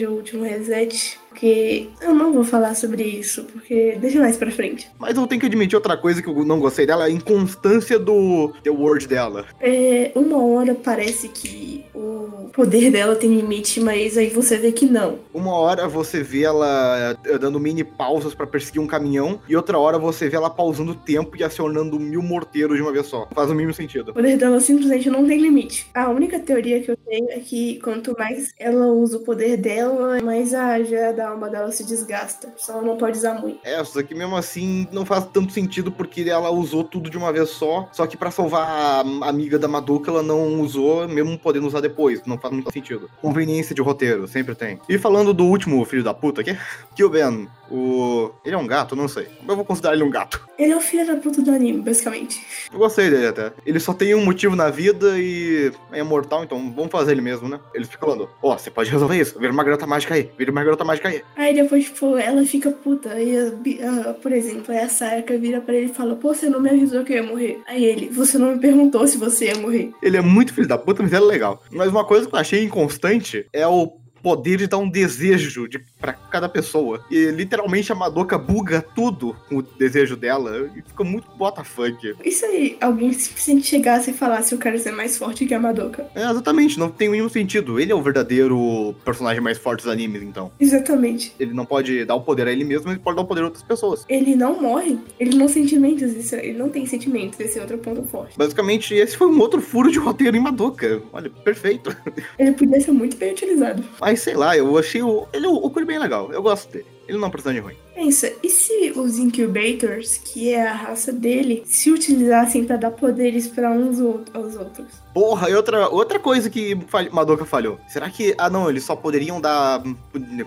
o 0.07 0.13
último 0.13 0.45
reset. 0.45 1.22
Porque 1.33 1.89
eu 2.03 2.15
não 2.15 2.31
vou 2.33 2.45
falar 2.45 2.75
sobre 2.75 3.03
isso, 3.03 3.45
porque 3.45 3.97
deixa 3.99 4.21
mais 4.21 4.37
pra 4.37 4.51
frente. 4.51 4.89
Mas 4.99 5.17
eu 5.17 5.27
tenho 5.27 5.41
que 5.41 5.47
admitir 5.47 5.75
outra 5.75 5.97
coisa 5.97 6.21
que 6.21 6.29
eu 6.29 6.45
não 6.45 6.61
gostei 6.61 6.87
dela, 6.87 7.05
a 7.05 7.11
inconstância 7.11 7.99
do 7.99 8.53
The 8.63 8.71
Word 8.71 9.09
dela. 9.09 9.47
É, 9.59 10.13
uma 10.15 10.45
hora 10.45 10.75
parece 10.75 11.29
que 11.29 11.87
o 11.95 12.51
poder 12.53 12.91
dela 12.91 13.17
tem 13.17 13.35
limite, 13.35 13.81
mas 13.81 14.19
aí 14.19 14.29
você 14.29 14.59
vê 14.59 14.73
que 14.73 14.85
não. 14.85 15.19
Uma 15.33 15.55
hora 15.55 15.89
você 15.89 16.23
vê 16.23 16.43
ela 16.43 17.17
eh, 17.25 17.39
dando 17.39 17.59
mini 17.59 17.83
pausas 17.83 18.35
para 18.35 18.47
perseguir 18.47 18.81
um 18.81 18.87
caminhão, 18.87 19.41
e 19.49 19.57
outra 19.57 19.79
hora 19.79 19.99
você 19.99 20.29
vê 20.29 20.37
ela 20.37 20.51
pausando 20.51 20.93
o 20.93 20.95
tempo 20.95 21.37
e 21.37 21.43
acionando 21.43 21.99
mil 21.99 22.23
morteiros 22.23 22.77
de 22.77 22.83
uma 22.83 22.93
vez 22.93 23.07
só. 23.07 23.27
Faz 23.35 23.51
o 23.51 23.55
mínimo 23.55 23.73
sentido. 23.73 24.11
O 24.11 24.15
poder 24.15 24.37
dela 24.37 24.61
simplesmente 24.61 25.09
não 25.09 25.27
tem 25.27 25.41
limite. 25.41 25.87
A 25.95 26.11
única 26.11 26.39
teoria 26.39 26.81
que 26.81 26.91
eu 26.91 26.97
tenho 26.97 27.31
é 27.31 27.41
que 27.41 27.81
quanto 27.81 28.15
mais 28.19 28.53
ela 28.59 28.87
usa 28.87 29.17
o 29.17 29.21
poder 29.21 29.57
dela, 29.57 30.21
mais 30.23 30.53
a 30.53 30.83
já 30.83 31.13
da 31.23 31.29
alma 31.29 31.49
dela 31.49 31.71
se 31.71 31.85
desgasta. 31.85 32.53
Só 32.57 32.75
ela 32.75 32.83
não 32.83 32.97
pode 32.97 33.17
usar 33.17 33.35
muito. 33.35 33.61
É, 33.63 33.83
só 33.85 34.03
que 34.03 34.15
mesmo 34.15 34.37
assim 34.37 34.89
não 34.91 35.07
faz 35.07 35.25
tanto 35.33 35.53
sentido 35.53 35.93
porque 35.93 36.23
ela 36.23 36.51
usou 36.51 36.83
tudo 36.83 37.09
de 37.09 37.17
uma 37.17 37.33
vez 37.33 37.51
só. 37.51 37.89
Só 37.93 38.07
que 38.07 38.17
para 38.17 38.31
salvar 38.31 38.69
a 38.69 39.29
amiga 39.29 39.59
da 39.59 39.69
Madoka, 39.69 40.11
ela 40.11 40.23
não 40.23 40.61
usou, 40.61 41.07
mesmo 41.09 41.39
podendo 41.39 41.67
usar 41.67 41.81
depois. 41.81 42.25
Não 42.27 42.39
faz 42.39 42.53
muito 42.53 42.73
sentido. 42.73 43.09
Conveniência 43.21 43.75
de 43.75 43.81
roteiro, 43.81 44.27
sempre 44.27 44.55
tem. 44.55 44.81
E 44.89 44.99
falando 44.99 45.33
do 45.33 45.45
último 45.45 45.85
filho 45.85 46.03
da 46.03 46.13
puta 46.13 46.41
aqui, 46.41 46.57
que 46.95 47.05
o 47.05 47.09
Ben, 47.09 47.49
o. 47.71 48.31
Ele 48.45 48.55
é 48.55 48.59
um 48.59 48.67
gato? 48.67 48.95
Não 48.95 49.09
sei. 49.09 49.29
Eu 49.49 49.57
vou 49.57 49.65
considerar 49.65 49.95
ele 49.95 50.05
um 50.05 50.11
gato. 50.11 50.47
Ele 50.59 50.73
é 50.73 50.77
o 50.77 50.81
filho 50.81 51.07
da 51.07 51.17
puta 51.17 51.41
do 51.41 51.51
anime, 51.51 51.81
basicamente. 51.81 52.45
Eu 52.73 52.79
gostei 52.79 53.11
dele 53.11 53.27
até. 53.27 53.53
Ele 53.65 53.81
só 53.81 53.95
tem 53.95 54.15
um 54.15 54.25
motivo 54.25 54.55
na 54.55 54.69
vida 54.71 55.19
e 55.19 55.73
é 55.93 56.01
imortal, 56.01 56.45
então 56.45 56.73
vamos 56.73 56.91
fazer 56.91 57.13
ele 57.13 57.23
mesmo, 57.23 57.49
né? 57.49 57.59
Ele 57.75 57.85
fica 57.85 58.05
falando: 58.05 58.29
Ó, 58.43 58.53
oh, 58.53 58.59
você 58.59 58.71
pode 58.71 58.91
resolver 58.91 59.19
isso. 59.19 59.39
Vira 59.39 59.53
uma 59.53 59.65
garota 59.65 59.87
mágica 59.87 60.15
aí. 60.15 60.31
Vira 60.37 60.51
uma 60.53 60.63
garota 60.63 60.85
mágica 60.85 61.09
aí. 61.09 61.12
Aí 61.37 61.55
depois, 61.55 61.85
tipo, 61.85 62.17
ela 62.17 62.45
fica 62.45 62.71
puta. 62.71 63.21
E, 63.21 63.37
uh, 63.37 64.15
por 64.23 64.33
exemplo, 64.33 64.73
aí 64.73 64.79
a 64.79 64.89
Sayaka 64.89 65.37
vira 65.37 65.61
pra 65.61 65.75
ele 65.75 65.87
e 65.87 65.95
fala: 65.95 66.15
Pô, 66.17 66.35
você 66.35 66.49
não 66.49 66.61
me 66.61 66.71
avisou 66.71 67.05
que 67.05 67.13
eu 67.13 67.17
ia 67.17 67.23
morrer. 67.23 67.61
Aí 67.67 67.85
ele: 67.85 68.09
Você 68.09 68.39
não 68.39 68.53
me 68.55 68.59
perguntou 68.59 69.07
se 69.07 69.19
você 69.19 69.47
ia 69.47 69.57
morrer. 69.57 69.91
Ele 70.03 70.17
é 70.17 70.23
muito 70.23 70.55
filho 70.55 70.69
da 70.69 70.79
puta, 70.79 71.03
mas 71.03 71.13
ele 71.13 71.25
é 71.25 71.29
legal. 71.29 71.63
Mas 71.71 71.89
uma 71.89 72.05
coisa 72.05 72.29
que 72.29 72.35
eu 72.35 72.39
achei 72.39 72.65
inconstante 72.65 73.47
é 73.53 73.67
o 73.67 74.02
poder 74.23 74.59
de 74.59 74.67
dar 74.67 74.79
um 74.79 74.89
desejo 74.89 75.69
de, 75.69 75.79
pra 76.01 76.13
cada 76.13 76.49
pessoa. 76.49 77.05
E 77.11 77.27
literalmente 77.27 77.91
a 77.93 77.95
Madoka 77.95 78.39
buga 78.39 78.81
tudo 78.81 79.37
com 79.49 79.57
o 79.57 79.63
desejo 79.63 80.17
dela 80.17 80.71
e 80.77 80.83
fica 80.83 81.05
muito 81.05 81.31
botafunk. 81.37 82.15
E 82.25 82.31
se 82.31 82.77
alguém 82.81 83.13
simplesmente 83.13 83.67
chegasse 83.67 84.11
e 84.11 84.15
falasse 84.15 84.55
eu 84.55 84.59
quero 84.59 84.79
ser 84.79 84.93
mais 84.93 85.19
forte 85.19 85.47
que 85.47 85.55
a 85.55 85.61
Madoka? 85.61 86.07
É, 86.15 86.31
exatamente, 86.31 86.79
não 86.79 86.91
tem 86.91 87.09
nenhum 87.09 87.29
sentido. 87.29 87.81
Ele 87.81 87.93
é 87.93 87.95
o 87.95 88.03
verdadeiro 88.03 88.95
personagem 89.05 89.43
mais 89.43 89.59
forte 89.59 89.83
dos 89.83 89.93
animes, 89.93 90.23
então. 90.23 90.53
Exatamente. 90.61 91.35
Ele 91.39 91.53
não 91.53 91.65
pode 91.65 92.05
dar 92.05 92.15
o 92.15 92.21
poder 92.21 92.47
a 92.47 92.53
ele 92.53 92.65
mesmo, 92.65 92.91
ele 92.91 92.99
pode 92.99 93.17
dar 93.17 93.23
o 93.23 93.27
poder 93.27 93.43
a 93.43 93.45
outras 93.45 93.63
pessoas. 93.63 94.05
Ele 94.09 94.35
não 94.37 94.61
morre, 94.61 94.99
ele 95.19 95.37
não 95.37 95.49
sentimentos, 95.49 96.13
isso, 96.13 96.35
ele 96.37 96.59
não 96.59 96.69
tem 96.69 96.87
sentimentos, 96.87 97.39
esse 97.41 97.59
é 97.59 97.63
outro 97.63 97.79
ponto 97.79 98.03
forte. 98.05 98.37
Basicamente, 98.37 98.95
esse 98.95 99.17
foi 99.17 99.27
um 99.27 99.39
outro 99.41 99.61
furo 99.61 99.91
de 99.91 99.99
roteiro 99.99 100.37
em 100.37 100.41
Madoka. 100.41 101.03
Olha, 101.13 101.31
perfeito. 101.31 101.97
Ele 102.39 102.53
podia 102.53 102.81
ser 102.81 102.93
muito 102.93 103.17
bem 103.17 103.33
utilizado. 103.33 103.83
Mas 104.01 104.12
sei 104.17 104.35
lá, 104.35 104.57
eu 104.57 104.77
achei 104.79 105.03
o. 105.03 105.27
Ele, 105.33 105.47
o 105.47 105.71
Kuri 105.71 105.85
bem 105.85 105.99
legal. 105.99 106.33
Eu 106.33 106.43
gosto 106.43 106.71
dele. 106.71 106.87
Ele 107.09 107.19
não 107.19 107.27
é 107.27 107.29
um 107.29 107.31
personagem 107.31 107.63
ruim. 107.63 107.77
Pensa, 107.95 108.33
e 108.43 108.49
se 108.49 108.93
os 108.97 109.19
Incubators, 109.19 110.19
que 110.19 110.53
é 110.53 110.67
a 110.67 110.73
raça 110.73 111.13
dele, 111.13 111.63
se 111.67 111.91
utilizassem 111.91 112.65
para 112.65 112.77
dar 112.77 112.91
poderes 112.91 113.47
para 113.47 113.71
uns 113.71 114.01
aos 114.33 114.57
outros? 114.57 115.03
Porra, 115.13 115.51
e 115.51 115.55
outra, 115.55 115.89
outra 115.89 116.19
coisa 116.19 116.49
que 116.49 116.77
Madoka 117.13 117.45
falhou. 117.45 117.79
Será 117.87 118.09
que. 118.09 118.35
Ah, 118.39 118.49
não, 118.49 118.71
eles 118.71 118.83
só 118.83 118.97
poderiam 118.97 119.41
dar 119.41 119.83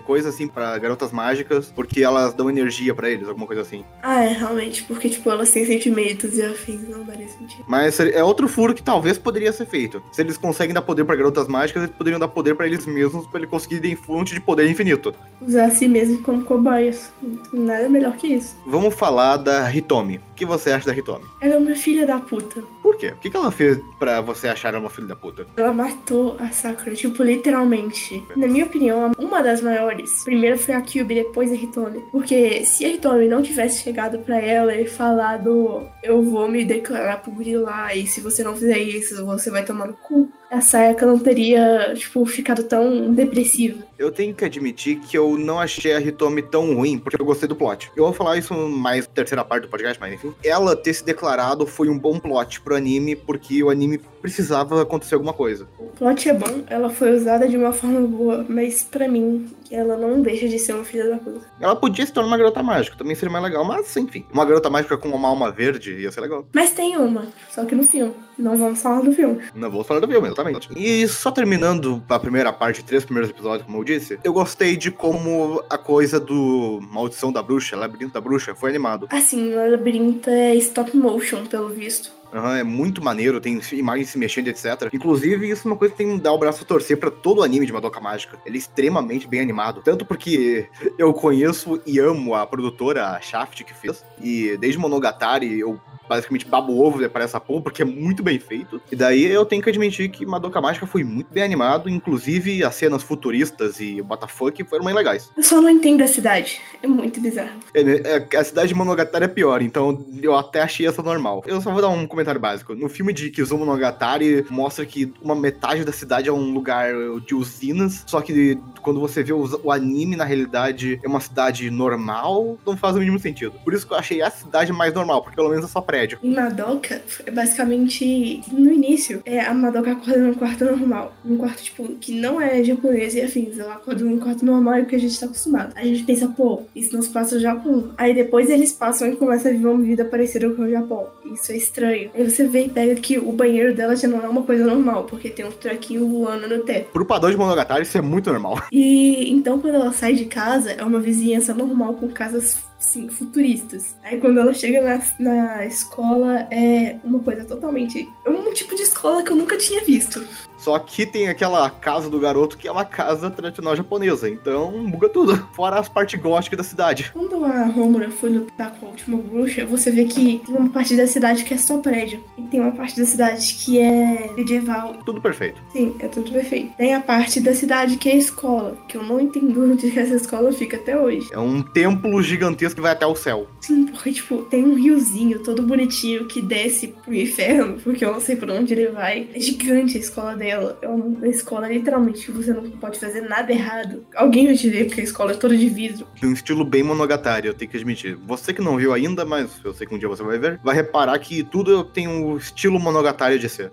coisa 0.04 0.30
assim 0.30 0.48
para 0.48 0.76
garotas 0.78 1.12
mágicas 1.12 1.72
porque 1.74 2.02
elas 2.02 2.34
dão 2.34 2.50
energia 2.50 2.92
para 2.94 3.08
eles, 3.08 3.28
alguma 3.28 3.46
coisa 3.46 3.62
assim. 3.62 3.84
Ah, 4.02 4.24
é, 4.24 4.32
realmente, 4.32 4.82
porque, 4.82 5.08
tipo, 5.08 5.30
elas 5.30 5.50
têm 5.50 5.64
sentimentos 5.64 6.36
e 6.36 6.42
afins, 6.42 6.88
não 6.88 7.04
daria 7.04 7.28
sentido. 7.28 7.64
Mas 7.68 7.98
é 8.00 8.22
outro 8.24 8.48
furo 8.48 8.74
que 8.74 8.82
talvez 8.82 9.18
poderia 9.18 9.52
ser 9.52 9.66
feito. 9.66 10.02
Se 10.10 10.20
eles 10.20 10.36
conseguem 10.36 10.74
dar 10.74 10.82
poder 10.82 11.04
para 11.04 11.14
garotas 11.14 11.46
mágicas, 11.46 11.84
eles 11.84 11.94
poderiam 11.96 12.18
dar 12.18 12.28
poder 12.28 12.56
para 12.56 12.66
eles 12.66 12.84
mesmos 12.86 13.26
para 13.26 13.40
eles 13.40 13.50
conseguirem 13.50 13.94
fonte 13.94 14.34
de 14.34 14.40
poder 14.40 14.68
infinito. 14.68 15.14
Usar 15.40 15.66
a 15.66 15.70
si 15.70 15.86
mesmo 15.86 16.22
como 16.22 16.44
cobaias. 16.44 17.12
Nada 17.52 17.88
melhor 17.88 18.16
que 18.16 18.28
isso. 18.28 18.56
Vamos 18.66 18.94
falar 18.94 19.36
da 19.36 19.72
Hitomi. 19.72 20.18
O 20.18 20.34
que 20.34 20.44
você 20.44 20.70
acha 20.70 20.86
da 20.86 20.96
Hitomi? 20.96 21.24
Ela 21.40 21.54
é 21.54 21.58
uma 21.58 21.74
filha 21.74 22.06
da 22.06 22.18
puta. 22.18 22.62
Por 22.82 22.96
quê? 22.96 23.12
O 23.12 23.16
que 23.16 23.36
ela 23.36 23.50
fez 23.50 23.78
para 23.98 24.20
você 24.20 24.48
achar 24.48 24.68
ela 24.68 24.78
uma 24.78 24.90
filha 24.90 25.08
da 25.08 25.16
puta? 25.16 25.46
Ela 25.56 25.72
matou 25.72 26.36
a 26.38 26.50
Sakura, 26.50 26.94
tipo, 26.94 27.22
literalmente. 27.22 28.22
Na 28.36 28.46
minha 28.46 28.64
opinião, 28.64 29.12
uma 29.18 29.42
das 29.42 29.60
maiores. 29.60 30.24
Primeiro 30.24 30.58
foi 30.58 30.74
a 30.74 30.80
Kyubi, 30.80 31.14
depois 31.14 31.50
a 31.50 31.54
Hitomi. 31.54 32.00
Porque 32.12 32.64
se 32.64 32.84
a 32.84 32.88
Hitomi 32.88 33.28
não 33.28 33.42
tivesse 33.42 33.82
chegado 33.82 34.18
para 34.18 34.38
ela 34.38 34.74
e 34.74 34.86
falado 34.86 35.86
eu 36.02 36.22
vou 36.22 36.48
me 36.48 36.64
declarar 36.64 37.22
pro 37.22 37.36
lá 37.60 37.94
e 37.94 38.06
se 38.06 38.20
você 38.20 38.42
não 38.42 38.54
fizer 38.54 38.78
isso, 38.78 39.24
você 39.24 39.50
vai 39.50 39.64
tomar 39.64 39.86
no 39.86 39.94
cu 39.94 40.28
a 40.50 40.60
Sayaka 40.60 41.04
não 41.04 41.18
teria, 41.18 41.92
tipo, 41.94 42.24
ficado 42.24 42.62
tão 42.64 43.12
depressiva. 43.12 43.84
Eu 43.98 44.12
tenho 44.12 44.34
que 44.34 44.44
admitir 44.44 45.00
que 45.00 45.16
eu 45.16 45.38
não 45.38 45.58
achei 45.58 45.94
a 45.94 46.00
Hitomi 46.00 46.42
tão 46.42 46.74
ruim, 46.74 46.98
porque 46.98 47.20
eu 47.20 47.24
gostei 47.24 47.48
do 47.48 47.56
plot. 47.56 47.90
Eu 47.96 48.04
vou 48.04 48.12
falar 48.12 48.36
isso 48.36 48.54
mais 48.54 49.06
na 49.06 49.12
terceira 49.12 49.44
parte 49.44 49.62
do 49.62 49.68
podcast, 49.68 49.98
mas 49.98 50.12
enfim. 50.12 50.34
Ela 50.44 50.76
ter 50.76 50.92
se 50.92 51.04
declarado 51.04 51.66
foi 51.66 51.88
um 51.88 51.98
bom 51.98 52.18
plot 52.18 52.60
pro 52.60 52.76
anime, 52.76 53.16
porque 53.16 53.62
o 53.62 53.70
anime 53.70 53.98
precisava 54.20 54.82
acontecer 54.82 55.14
alguma 55.14 55.32
coisa. 55.32 55.66
O 55.78 55.84
plot 55.84 56.28
é 56.28 56.34
bom, 56.34 56.64
ela 56.68 56.90
foi 56.90 57.16
usada 57.16 57.48
de 57.48 57.56
uma 57.56 57.72
forma 57.72 58.00
boa, 58.06 58.44
mas 58.48 58.82
para 58.82 59.08
mim 59.08 59.48
que 59.66 59.74
ela 59.74 59.96
não 59.96 60.22
deixa 60.22 60.48
de 60.48 60.58
ser 60.58 60.74
uma 60.74 60.84
filha 60.84 61.08
da 61.08 61.16
puta. 61.16 61.46
Ela 61.60 61.74
podia 61.74 62.06
se 62.06 62.12
tornar 62.12 62.28
uma 62.28 62.38
garota 62.38 62.62
mágica, 62.62 62.96
também 62.96 63.16
seria 63.16 63.32
mais 63.32 63.44
legal, 63.44 63.64
mas 63.64 63.96
enfim. 63.96 64.24
Uma 64.32 64.44
garota 64.44 64.70
mágica 64.70 64.96
com 64.96 65.08
uma 65.08 65.28
alma 65.28 65.50
verde 65.50 65.92
ia 65.92 66.10
ser 66.12 66.20
legal. 66.20 66.46
Mas 66.52 66.72
tem 66.72 66.96
uma, 66.96 67.26
só 67.50 67.64
que 67.64 67.74
no 67.74 67.84
filme. 67.84 68.14
Não 68.38 68.56
vamos 68.56 68.82
falar 68.82 69.00
do 69.00 69.12
filme. 69.12 69.40
Não 69.54 69.70
vou 69.70 69.82
falar 69.82 70.00
do 70.00 70.08
filme, 70.08 70.28
exatamente. 70.28 70.68
E 70.76 71.08
só 71.08 71.30
terminando 71.30 72.02
a 72.08 72.18
primeira 72.18 72.52
parte, 72.52 72.84
três 72.84 73.04
primeiros 73.04 73.30
episódios, 73.30 73.64
como 73.64 73.78
eu 73.78 73.84
disse, 73.84 74.18
eu 74.22 74.32
gostei 74.32 74.76
de 74.76 74.90
como 74.90 75.62
a 75.70 75.78
coisa 75.78 76.20
do 76.20 76.80
Maldição 76.90 77.32
da 77.32 77.42
Bruxa, 77.42 77.76
Labirinto 77.76 78.12
da 78.12 78.20
Bruxa, 78.20 78.54
foi 78.54 78.70
animado. 78.70 79.08
Assim, 79.10 79.54
o 79.54 79.70
labirinto 79.70 80.28
é 80.28 80.54
stop 80.56 80.94
motion, 80.96 81.46
pelo 81.46 81.70
visto. 81.70 82.12
Uhum, 82.36 82.54
é 82.54 82.62
muito 82.62 83.02
maneiro, 83.02 83.40
tem 83.40 83.58
imagens 83.72 84.10
se 84.10 84.18
mexendo, 84.18 84.48
etc. 84.48 84.90
Inclusive, 84.92 85.48
isso 85.48 85.66
é 85.66 85.70
uma 85.70 85.76
coisa 85.76 85.92
que 85.92 85.98
tem 85.98 86.16
que 86.16 86.22
dar 86.22 86.32
o 86.32 86.38
braço 86.38 86.62
a 86.62 86.66
torcer 86.66 86.98
pra 86.98 87.10
todo 87.10 87.38
o 87.38 87.42
anime 87.42 87.64
de 87.64 87.72
Madoka 87.72 87.98
Mágica. 87.98 88.38
Ele 88.44 88.56
é 88.56 88.58
extremamente 88.58 89.26
bem 89.26 89.40
animado. 89.40 89.80
Tanto 89.82 90.04
porque 90.04 90.68
eu 90.98 91.14
conheço 91.14 91.80
e 91.86 91.98
amo 91.98 92.34
a 92.34 92.46
produtora 92.46 93.18
Shaft 93.22 93.64
que 93.64 93.72
fez. 93.72 94.04
E 94.20 94.54
desde 94.58 94.78
Monogatari 94.78 95.58
eu 95.58 95.80
basicamente 96.08 96.46
babo 96.46 96.78
ovo 96.80 97.08
para 97.08 97.24
essa 97.24 97.40
porra, 97.40 97.62
porque 97.62 97.82
é 97.82 97.84
muito 97.84 98.22
bem 98.22 98.38
feito. 98.38 98.80
E 98.90 98.96
daí 98.96 99.24
eu 99.24 99.44
tenho 99.44 99.62
que 99.62 99.68
admitir 99.68 100.08
que 100.08 100.24
Madoka 100.24 100.60
Mágica 100.60 100.86
foi 100.86 101.04
muito 101.04 101.32
bem 101.32 101.42
animado, 101.42 101.88
inclusive 101.88 102.64
as 102.64 102.74
cenas 102.74 103.02
futuristas 103.02 103.80
e 103.80 104.00
Botafuck 104.02 104.62
foram 104.64 104.84
bem 104.84 104.94
legais. 104.94 105.30
Eu 105.36 105.42
só 105.42 105.60
não 105.60 105.70
entendo 105.70 106.02
a 106.02 106.08
cidade. 106.08 106.60
É 106.82 106.86
muito 106.86 107.20
bizarro. 107.20 107.58
É, 107.74 107.80
é, 107.80 108.36
a 108.36 108.44
cidade 108.44 108.68
de 108.68 108.74
Monogatari 108.74 109.24
é 109.24 109.28
pior, 109.28 109.62
então 109.62 110.06
eu 110.22 110.36
até 110.36 110.62
achei 110.62 110.86
essa 110.86 111.02
normal. 111.02 111.42
Eu 111.46 111.60
só 111.60 111.70
vou 111.70 111.82
dar 111.82 111.88
um 111.88 112.06
comentário 112.06 112.40
básico. 112.40 112.74
No 112.74 112.88
filme 112.88 113.12
de 113.12 113.30
Kizumo 113.30 113.64
Monogatari, 113.64 114.44
mostra 114.50 114.84
que 114.84 115.12
uma 115.22 115.34
metade 115.34 115.84
da 115.84 115.92
cidade 115.92 116.28
é 116.28 116.32
um 116.32 116.52
lugar 116.52 116.92
de 117.26 117.34
usinas, 117.34 118.04
só 118.06 118.20
que 118.20 118.58
quando 118.82 119.00
você 119.00 119.22
vê 119.22 119.32
o, 119.32 119.60
o 119.64 119.72
anime, 119.72 120.16
na 120.16 120.24
realidade, 120.24 121.00
é 121.02 121.08
uma 121.08 121.20
cidade 121.20 121.70
normal, 121.70 122.58
não 122.64 122.76
faz 122.76 122.96
o 122.96 122.98
mínimo 122.98 123.18
sentido. 123.18 123.52
Por 123.64 123.74
isso 123.74 123.86
que 123.86 123.92
eu 123.92 123.98
achei 123.98 124.22
a 124.22 124.30
cidade 124.30 124.72
mais 124.72 124.94
normal, 124.94 125.22
porque 125.22 125.36
pelo 125.36 125.48
menos 125.48 125.64
é 125.64 125.68
só 125.68 125.80
prédio. 125.96 126.18
Em 126.22 126.34
Madoka, 126.34 127.00
é 127.24 127.30
basicamente, 127.30 128.42
no 128.52 128.70
início, 128.70 129.22
é 129.24 129.40
a 129.40 129.54
Madoka 129.54 129.92
acorda 129.92 130.18
num 130.18 130.34
quarto 130.34 130.64
normal. 130.64 131.14
Num 131.24 131.38
quarto, 131.38 131.62
tipo, 131.62 131.88
que 131.94 132.12
não 132.12 132.40
é 132.40 132.62
japonês 132.62 133.14
e 133.14 133.22
afins. 133.22 133.58
Ela 133.58 133.74
acorda 133.74 134.04
num 134.04 134.18
quarto 134.18 134.44
normal 134.44 134.74
é 134.74 134.82
o 134.82 134.86
que 134.86 134.96
a 134.96 135.00
gente 135.00 135.18
tá 135.18 135.26
acostumado. 135.26 135.72
A 135.74 135.84
gente 135.84 136.04
pensa, 136.04 136.28
pô, 136.28 136.62
isso 136.74 136.94
não 136.94 137.02
se 137.02 137.08
passa 137.08 137.36
no 137.36 137.40
Japão. 137.40 137.90
Aí 137.96 138.14
depois 138.14 138.50
eles 138.50 138.72
passam 138.72 139.08
e 139.08 139.16
começam 139.16 139.50
a 139.50 139.54
viver 139.54 139.66
uma 139.66 139.82
vida 139.82 140.04
parecida 140.04 140.50
com 140.50 140.62
o 140.62 140.70
Japão. 140.70 141.06
Isso 141.32 141.52
é 141.52 141.56
estranho. 141.56 142.10
Aí 142.14 142.28
você 142.28 142.46
vê 142.46 142.66
e 142.66 142.68
pega 142.68 142.94
que 142.96 143.18
o 143.18 143.32
banheiro 143.32 143.74
dela 143.74 143.96
já 143.96 144.06
não 144.06 144.22
é 144.22 144.28
uma 144.28 144.42
coisa 144.42 144.64
normal, 144.64 145.04
porque 145.04 145.30
tem 145.30 145.46
um 145.46 145.50
traquinho 145.50 146.06
voando 146.08 146.48
no 146.48 146.62
teto. 146.62 146.90
Pro 146.92 147.06
padrão 147.06 147.30
de 147.30 147.36
Monogatari, 147.36 147.82
isso 147.82 147.96
é 147.96 148.02
muito 148.02 148.30
normal. 148.30 148.62
E 148.70 149.32
então 149.32 149.58
quando 149.58 149.76
ela 149.76 149.92
sai 149.92 150.14
de 150.14 150.26
casa, 150.26 150.72
é 150.72 150.84
uma 150.84 151.00
vizinhança 151.00 151.54
normal 151.54 151.94
com 151.94 152.08
casas 152.08 152.65
sim, 152.78 153.08
futuristas. 153.08 153.96
Aí 154.02 154.20
quando 154.20 154.38
ela 154.38 154.52
chega 154.52 154.80
na, 154.80 155.02
na 155.18 155.66
escola, 155.66 156.46
é 156.50 156.96
uma 157.02 157.20
coisa 157.20 157.44
totalmente. 157.44 158.08
É 158.24 158.30
um 158.30 158.52
tipo 158.52 158.74
de 158.74 158.82
escola 158.82 159.22
que 159.22 159.30
eu 159.30 159.36
nunca 159.36 159.56
tinha 159.56 159.84
visto. 159.84 160.26
Só 160.56 160.78
que 160.78 161.06
tem 161.06 161.28
aquela 161.28 161.68
casa 161.70 162.08
do 162.08 162.18
garoto 162.18 162.56
que 162.56 162.66
é 162.66 162.72
uma 162.72 162.84
casa 162.84 163.30
tradicional 163.30 163.76
japonesa, 163.76 164.28
então 164.28 164.88
buga 164.90 165.08
tudo. 165.08 165.36
Fora 165.52 165.78
as 165.78 165.88
partes 165.88 166.20
góticas 166.20 166.56
da 166.56 166.64
cidade. 166.64 167.10
Quando 167.12 167.44
a 167.44 167.66
Romura 167.66 168.10
foi 168.10 168.30
lutar 168.30 168.72
com 168.72 168.86
a 168.86 168.88
última 168.90 169.18
bruxa, 169.18 169.66
você 169.66 169.90
vê 169.90 170.04
que 170.04 170.40
tem 170.44 170.54
uma 170.54 170.70
parte 170.70 170.96
da 170.96 171.06
cidade 171.06 171.44
que 171.44 171.54
é 171.54 171.58
só 171.58 171.78
prédio. 171.78 172.22
E 172.38 172.42
tem 172.42 172.60
uma 172.60 172.72
parte 172.72 172.98
da 172.98 173.06
cidade 173.06 173.54
que 173.54 173.78
é 173.78 174.32
medieval. 174.36 174.94
Tudo 175.04 175.20
perfeito. 175.20 175.60
Sim, 175.72 175.94
é 176.00 176.08
tudo 176.08 176.32
perfeito. 176.32 176.72
Tem 176.76 176.94
a 176.94 177.00
parte 177.00 177.40
da 177.40 177.54
cidade 177.54 177.96
que 177.96 178.08
é 178.08 178.16
escola, 178.16 178.76
que 178.88 178.96
eu 178.96 179.02
não 179.02 179.20
entendo 179.20 179.62
onde 179.70 179.98
essa 179.98 180.14
escola 180.14 180.52
fica 180.52 180.76
até 180.76 180.98
hoje. 180.98 181.28
É 181.32 181.38
um 181.38 181.62
templo 181.62 182.22
gigantesco 182.22 182.76
que 182.76 182.82
vai 182.82 182.92
até 182.92 183.06
o 183.06 183.14
céu. 183.14 183.46
Sim, 183.60 183.86
porque, 183.86 184.12
tipo, 184.12 184.42
tem 184.44 184.64
um 184.64 184.74
riozinho 184.74 185.42
todo 185.42 185.62
bonitinho 185.62 186.26
que 186.26 186.40
desce 186.40 186.88
pro 186.88 187.14
inferno, 187.14 187.78
porque 187.84 188.04
eu 188.04 188.12
não 188.12 188.20
sei 188.20 188.36
por 188.36 188.50
onde 188.50 188.72
ele 188.72 188.88
vai. 188.88 189.28
É 189.34 189.40
gigante 189.40 189.96
a 189.96 190.00
escola 190.00 190.34
dela. 190.34 190.45
É 190.50 190.88
uma 190.88 191.28
escola, 191.28 191.68
literalmente, 191.68 192.26
que 192.26 192.32
você 192.32 192.52
não 192.52 192.70
pode 192.70 192.98
fazer 192.98 193.22
nada 193.22 193.52
errado. 193.52 194.06
Alguém 194.14 194.46
vai 194.46 194.56
te 194.56 194.68
ver, 194.68 194.86
porque 194.86 195.00
a 195.00 195.04
escola 195.04 195.32
é 195.32 195.36
toda 195.36 195.56
de 195.56 195.68
vidro. 195.68 196.06
Tem 196.20 196.28
um 196.28 196.32
estilo 196.32 196.64
bem 196.64 196.82
monogatari, 196.82 197.46
eu 197.46 197.54
tenho 197.54 197.70
que 197.70 197.76
admitir. 197.76 198.16
Você 198.26 198.52
que 198.52 198.62
não 198.62 198.76
viu 198.76 198.92
ainda, 198.92 199.24
mas 199.24 199.60
eu 199.64 199.74
sei 199.74 199.86
que 199.86 199.94
um 199.94 199.98
dia 199.98 200.08
você 200.08 200.22
vai 200.22 200.38
ver, 200.38 200.60
vai 200.62 200.74
reparar 200.74 201.18
que 201.18 201.42
tudo 201.42 201.84
tem 201.84 202.06
um 202.08 202.36
estilo 202.36 202.78
monogatari 202.78 203.38
de 203.38 203.48
ser. 203.48 203.72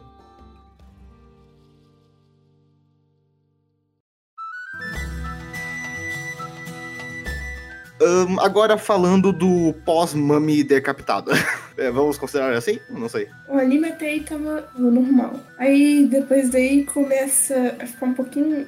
Um, 8.03 8.37
agora 8.41 8.77
falando 8.77 9.31
do 9.31 9.73
pós-mami 9.85 10.61
decapitado. 10.61 11.31
é, 11.77 11.89
vamos 11.89 12.17
considerar 12.17 12.53
assim? 12.53 12.77
Não 12.89 13.07
sei. 13.07 13.29
O 13.47 13.57
anime 13.57 13.87
até 13.87 14.07
aí 14.07 14.19
tava 14.19 14.67
normal. 14.77 15.39
Aí 15.57 16.05
depois 16.09 16.49
daí 16.49 16.83
começa 16.83 17.77
a 17.79 17.85
ficar 17.85 18.07
um 18.07 18.13
pouquinho. 18.13 18.67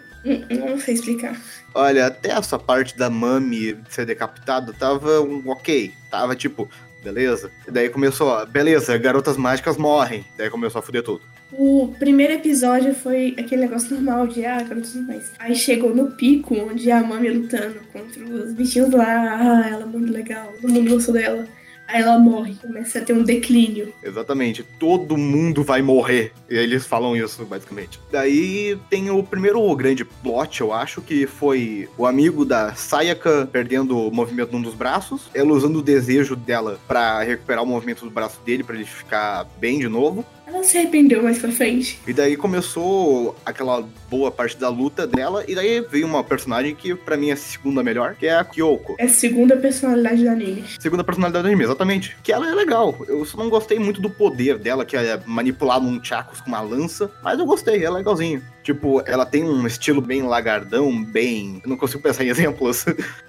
Não 0.49 0.79
sei 0.79 0.93
explicar. 0.93 1.39
Olha, 1.73 2.07
até 2.07 2.31
essa 2.31 2.57
parte 2.57 2.97
da 2.97 3.09
mami 3.09 3.77
ser 3.89 4.05
decapitado 4.05 4.73
tava 4.73 5.19
um 5.19 5.43
ok. 5.49 5.93
Tava 6.09 6.33
tipo, 6.33 6.69
beleza. 7.05 7.51
E 7.67 7.71
daí 7.71 7.89
começou, 7.89 8.45
beleza, 8.47 8.97
garotas 8.97 9.37
mágicas 9.37 9.77
morrem. 9.77 10.25
Daí 10.35 10.49
começou 10.49 10.79
a 10.79 10.81
fuder 10.81 11.03
tudo. 11.03 11.21
O 11.53 11.93
primeiro 11.99 12.33
episódio 12.33 12.95
foi 12.95 13.35
aquele 13.37 13.61
negócio 13.61 13.93
normal 13.93 14.27
de 14.27 14.45
ah, 14.45 14.65
tudo 14.67 15.07
mais. 15.07 15.31
Aí 15.37 15.55
chegou 15.55 15.95
no 15.95 16.11
pico, 16.11 16.55
onde 16.55 16.89
a 16.91 17.03
Mami 17.03 17.29
lutando 17.29 17.79
contra 17.93 18.23
os 18.23 18.53
bichinhos 18.53 18.89
lá, 18.91 19.05
ah, 19.05 19.69
ela 19.69 19.83
é 19.83 19.85
muito 19.85 20.11
legal, 20.11 20.51
todo 20.59 20.73
mundo 20.73 20.89
gostou 20.89 21.13
dela. 21.13 21.47
Aí 21.87 22.01
ela 22.01 22.17
morre, 22.17 22.55
começa 22.55 22.99
a 22.99 23.01
ter 23.01 23.13
um 23.13 23.23
declínio. 23.23 23.93
Exatamente, 24.03 24.63
todo 24.79 25.17
mundo 25.17 25.63
vai 25.63 25.81
morrer. 25.81 26.31
E 26.49 26.55
eles 26.55 26.85
falam 26.85 27.15
isso, 27.15 27.45
basicamente. 27.45 27.99
Daí 28.11 28.77
tem 28.89 29.09
o 29.09 29.23
primeiro 29.23 29.75
grande 29.75 30.03
plot, 30.03 30.61
eu 30.61 30.73
acho, 30.73 31.01
que 31.01 31.27
foi 31.27 31.87
o 31.97 32.05
amigo 32.05 32.43
da 32.43 32.73
Sayaka 32.73 33.47
perdendo 33.51 33.97
o 33.97 34.11
movimento 34.11 34.51
num 34.51 34.61
dos 34.61 34.73
braços, 34.73 35.29
ela 35.33 35.53
usando 35.53 35.77
o 35.77 35.81
desejo 35.81 36.35
dela 36.35 36.79
para 36.87 37.21
recuperar 37.21 37.63
o 37.63 37.67
movimento 37.67 38.03
do 38.03 38.11
braço 38.11 38.39
dele, 38.45 38.63
para 38.63 38.75
ele 38.75 38.85
ficar 38.85 39.45
bem 39.59 39.79
de 39.79 39.87
novo. 39.87 40.25
Ela 40.55 40.63
se 40.63 40.77
arrependeu 40.77 41.21
mais 41.21 41.37
pra 41.37 41.51
frente. 41.51 41.99
E 42.07 42.13
daí 42.13 42.37
começou 42.37 43.35
aquela 43.45 43.85
boa 44.09 44.31
parte 44.31 44.55
da 44.55 44.69
luta 44.69 45.05
dela, 45.05 45.43
e 45.45 45.53
daí 45.53 45.81
veio 45.81 46.07
uma 46.07 46.23
personagem 46.23 46.73
que 46.73 46.95
para 46.95 47.17
mim 47.17 47.29
é 47.29 47.33
a 47.33 47.37
segunda 47.37 47.83
melhor, 47.83 48.15
que 48.15 48.25
é 48.25 48.37
a 48.37 48.43
Kyoko. 48.45 48.95
É 48.97 49.03
a 49.03 49.09
segunda 49.09 49.57
personalidade 49.57 50.23
do 50.23 50.29
anime. 50.29 50.63
Segunda 50.79 51.03
personalidade 51.03 51.43
do 51.43 51.47
anime, 51.47 51.65
exatamente. 51.65 52.15
Que 52.23 52.31
ela 52.31 52.49
é 52.49 52.55
legal. 52.55 52.95
Eu 53.05 53.25
só 53.25 53.37
não 53.37 53.49
gostei 53.49 53.77
muito 53.77 53.99
do 53.99 54.09
poder 54.09 54.57
dela, 54.57 54.85
que 54.85 54.95
é 54.95 55.19
manipular 55.25 55.81
num 55.81 56.01
chakos 56.01 56.39
com 56.39 56.47
uma 56.47 56.61
lança, 56.61 57.11
mas 57.21 57.37
eu 57.37 57.45
gostei, 57.45 57.83
é 57.83 57.89
legalzinho. 57.89 58.41
Tipo, 58.65 59.03
ela 59.05 59.27
tem 59.27 59.43
um 59.43 59.67
estilo 59.67 60.01
bem 60.01 60.23
lagardão, 60.23 61.03
bem. 61.03 61.61
Eu 61.63 61.69
não 61.69 61.77
consigo 61.77 62.01
pensar 62.01 62.23
em 62.23 62.29
exemplos. 62.29 62.83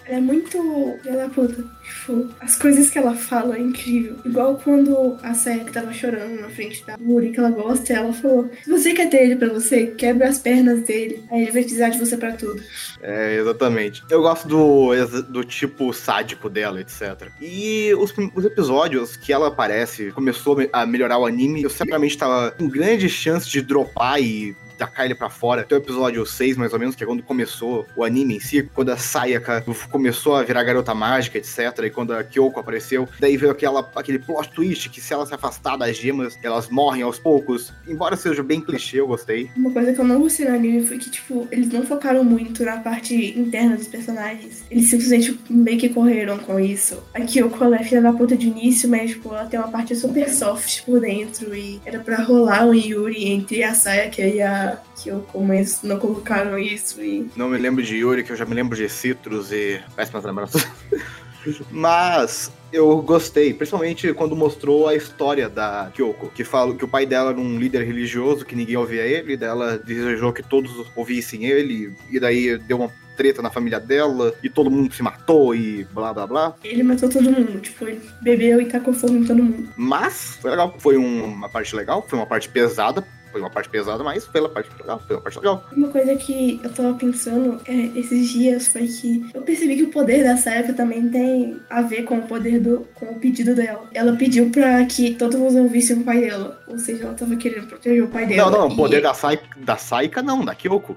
Ela 0.06 0.16
é 0.16 0.20
muito. 0.20 0.98
Ela 1.04 1.28
puta. 1.28 1.62
Tipo, 1.84 2.30
as 2.40 2.56
coisas 2.56 2.88
que 2.88 2.96
ela 2.96 3.14
fala 3.14 3.54
é 3.54 3.60
incrível. 3.60 4.16
Igual 4.24 4.56
quando 4.56 5.18
a 5.22 5.34
Sayaka 5.34 5.72
tava 5.72 5.92
chorando 5.92 6.40
na 6.40 6.48
frente 6.48 6.82
da 6.86 6.96
Muri, 6.96 7.32
que 7.32 7.38
ela 7.38 7.50
gosta, 7.50 7.92
ela 7.92 8.14
falou: 8.14 8.50
Se 8.64 8.70
você 8.70 8.94
quer 8.94 9.10
ter 9.10 9.24
ele 9.24 9.36
pra 9.36 9.50
você, 9.50 9.88
quebra 9.88 10.26
as 10.26 10.38
pernas 10.38 10.80
dele. 10.80 11.22
Aí 11.30 11.42
ele 11.42 11.52
vai 11.52 11.62
precisar 11.62 11.90
de 11.90 11.98
você 11.98 12.16
pra 12.16 12.32
tudo. 12.32 12.62
É, 13.02 13.36
exatamente. 13.36 14.02
Eu 14.08 14.22
gosto 14.22 14.48
do, 14.48 14.94
do 15.24 15.44
tipo 15.44 15.92
sádico 15.92 16.48
dela, 16.48 16.80
etc. 16.80 17.28
E 17.42 17.92
os, 17.98 18.14
os 18.34 18.44
episódios 18.46 19.18
que 19.18 19.34
ela 19.34 19.48
aparece, 19.48 20.12
começou 20.12 20.56
a 20.72 20.86
melhorar 20.86 21.18
o 21.18 21.26
anime, 21.26 21.62
eu 21.62 21.68
certamente 21.68 22.16
tava 22.16 22.52
com 22.52 22.66
grande 22.66 23.06
chance 23.10 23.46
de 23.46 23.60
dropar 23.60 24.18
e 24.22 24.56
tacar 24.76 25.06
ele 25.06 25.14
pra 25.14 25.28
fora. 25.28 25.62
Até 25.62 25.74
o 25.74 25.78
episódio 25.78 26.24
6, 26.24 26.56
mais 26.56 26.72
ou 26.72 26.78
menos, 26.78 26.94
que 26.94 27.02
é 27.02 27.06
quando 27.06 27.22
começou 27.22 27.86
o 27.96 28.04
anime 28.04 28.36
em 28.36 28.40
si, 28.40 28.68
quando 28.74 28.90
a 28.90 28.96
Sayaka 28.96 29.64
começou 29.90 30.36
a 30.36 30.42
virar 30.42 30.62
garota 30.62 30.94
mágica, 30.94 31.38
etc. 31.38 31.58
E 31.84 31.90
quando 31.90 32.12
a 32.12 32.22
Kyoko 32.22 32.60
apareceu, 32.60 33.08
daí 33.18 33.36
veio 33.36 33.52
aquela, 33.52 33.90
aquele 33.94 34.18
plot 34.18 34.50
twist 34.50 34.88
que 34.90 35.00
se 35.00 35.12
ela 35.12 35.26
se 35.26 35.34
afastar 35.34 35.76
das 35.76 35.96
gemas, 35.96 36.38
elas 36.42 36.68
morrem 36.68 37.02
aos 37.02 37.18
poucos. 37.18 37.72
Embora 37.86 38.16
seja 38.16 38.42
bem 38.42 38.60
clichê, 38.60 39.00
eu 39.00 39.06
gostei. 39.06 39.50
Uma 39.56 39.70
coisa 39.70 39.92
que 39.92 40.00
eu 40.00 40.04
não 40.04 40.20
gostei 40.20 40.48
no 40.48 40.54
anime 40.54 40.86
foi 40.86 40.98
que, 40.98 41.10
tipo, 41.10 41.48
eles 41.50 41.68
não 41.68 41.84
focaram 41.84 42.22
muito 42.24 42.64
na 42.64 42.78
parte 42.78 43.38
interna 43.38 43.76
dos 43.76 43.88
personagens. 43.88 44.64
Eles 44.70 44.88
simplesmente 44.90 45.38
meio 45.48 45.78
que 45.78 45.88
correram 45.88 46.38
com 46.38 46.58
isso. 46.58 47.02
A 47.14 47.20
Kyoko, 47.20 47.62
ela 47.62 47.76
é 47.76 47.84
filha 47.84 48.02
da 48.02 48.12
puta 48.12 48.36
de 48.36 48.46
início, 48.48 48.88
mas, 48.88 49.10
tipo, 49.10 49.32
ela 49.32 49.46
tem 49.46 49.58
uma 49.58 49.68
parte 49.68 49.94
super 49.94 50.28
soft 50.28 50.84
por 50.84 51.00
dentro 51.00 51.54
e 51.54 51.80
era 51.84 52.00
pra 52.00 52.22
rolar 52.22 52.66
um 52.66 52.74
Yuri 52.74 53.28
entre 53.28 53.62
a 53.62 53.74
Sayaka 53.74 54.22
e 54.22 54.40
a 54.40 54.65
que 55.02 55.08
eu 55.08 55.20
começo, 55.32 55.86
não 55.86 55.98
colocaram 55.98 56.58
isso 56.58 57.00
e. 57.02 57.28
Não 57.36 57.48
me 57.48 57.58
lembro 57.58 57.82
de 57.82 57.96
Yuri, 57.96 58.22
que 58.24 58.32
eu 58.32 58.36
já 58.36 58.44
me 58.44 58.54
lembro 58.54 58.76
de 58.76 58.88
Citrus 58.88 59.52
e. 59.52 59.80
Péssimas 59.94 60.24
lembranças. 60.24 60.66
Mas 61.70 62.50
eu 62.72 63.00
gostei, 63.02 63.54
principalmente 63.54 64.12
quando 64.12 64.34
mostrou 64.34 64.88
a 64.88 64.94
história 64.96 65.48
da 65.48 65.90
Kyoko, 65.94 66.28
que 66.34 66.42
fala 66.44 66.74
que 66.74 66.84
o 66.84 66.88
pai 66.88 67.06
dela 67.06 67.30
era 67.30 67.38
um 67.40 67.58
líder 67.58 67.84
religioso, 67.84 68.44
que 68.44 68.56
ninguém 68.56 68.76
ouvia 68.76 69.02
ele, 69.02 69.36
dela 69.36 69.78
desejou 69.78 70.32
que 70.32 70.42
todos 70.42 70.72
ouvissem 70.96 71.44
ele, 71.44 71.94
e 72.10 72.18
daí 72.18 72.58
deu 72.58 72.78
uma 72.78 72.90
treta 73.16 73.40
na 73.40 73.50
família 73.50 73.80
dela 73.80 74.34
e 74.42 74.50
todo 74.50 74.70
mundo 74.70 74.92
se 74.92 75.02
matou 75.02 75.54
e 75.54 75.84
blá 75.84 76.12
blá 76.12 76.26
blá. 76.26 76.54
Ele 76.62 76.82
matou 76.82 77.08
todo 77.08 77.30
mundo, 77.30 77.58
tipo, 77.60 77.86
ele 77.86 78.00
bebeu 78.20 78.60
e 78.60 78.66
tacou 78.66 78.92
fogo 78.92 79.14
em 79.14 79.24
todo 79.24 79.42
mundo. 79.42 79.68
Mas 79.76 80.36
foi 80.40 80.50
legal. 80.50 80.74
Foi 80.78 80.98
um- 80.98 81.24
uma 81.24 81.48
parte 81.48 81.74
legal, 81.74 82.04
foi 82.06 82.18
uma 82.18 82.26
parte 82.26 82.48
pesada. 82.48 83.06
Foi 83.36 83.42
uma 83.42 83.50
parte 83.50 83.68
pesada, 83.68 84.02
mas 84.02 84.24
pela 84.26 84.48
parte 84.48 84.70
legal, 84.80 84.98
foi 85.06 85.14
uma 85.14 85.20
parte 85.22 85.36
legal. 85.36 85.62
Uma 85.76 85.88
coisa 85.88 86.16
que 86.16 86.58
eu 86.64 86.70
tava 86.72 86.94
pensando 86.94 87.60
é, 87.66 87.98
esses 87.98 88.30
dias 88.30 88.66
foi 88.68 88.86
que 88.86 89.26
eu 89.34 89.42
percebi 89.42 89.76
que 89.76 89.82
o 89.82 89.90
poder 89.90 90.24
da 90.24 90.38
Sayaka 90.38 90.72
também 90.72 91.06
tem 91.10 91.60
a 91.68 91.82
ver 91.82 92.04
com 92.04 92.16
o 92.16 92.22
poder 92.22 92.60
do. 92.60 92.88
com 92.94 93.04
o 93.04 93.20
pedido 93.20 93.54
dela. 93.54 93.86
Ela 93.92 94.16
pediu 94.16 94.48
pra 94.48 94.82
que 94.86 95.14
todo 95.16 95.36
mundo 95.36 95.58
ouvissem 95.58 95.98
o 95.98 96.02
pai 96.02 96.20
dela. 96.22 96.58
Ou 96.66 96.78
seja, 96.78 97.04
ela 97.04 97.12
tava 97.12 97.36
querendo 97.36 97.66
proteger 97.66 98.02
o 98.04 98.08
pai 98.08 98.24
dela. 98.26 98.50
Não, 98.50 98.58
não, 98.60 98.68
o 98.68 98.72
e- 98.72 98.76
poder 98.76 99.02
da, 99.02 99.12
Sai, 99.12 99.38
da 99.58 99.76
Saika 99.76 100.22
não, 100.22 100.42
da 100.42 100.54
Kyoko. 100.54 100.96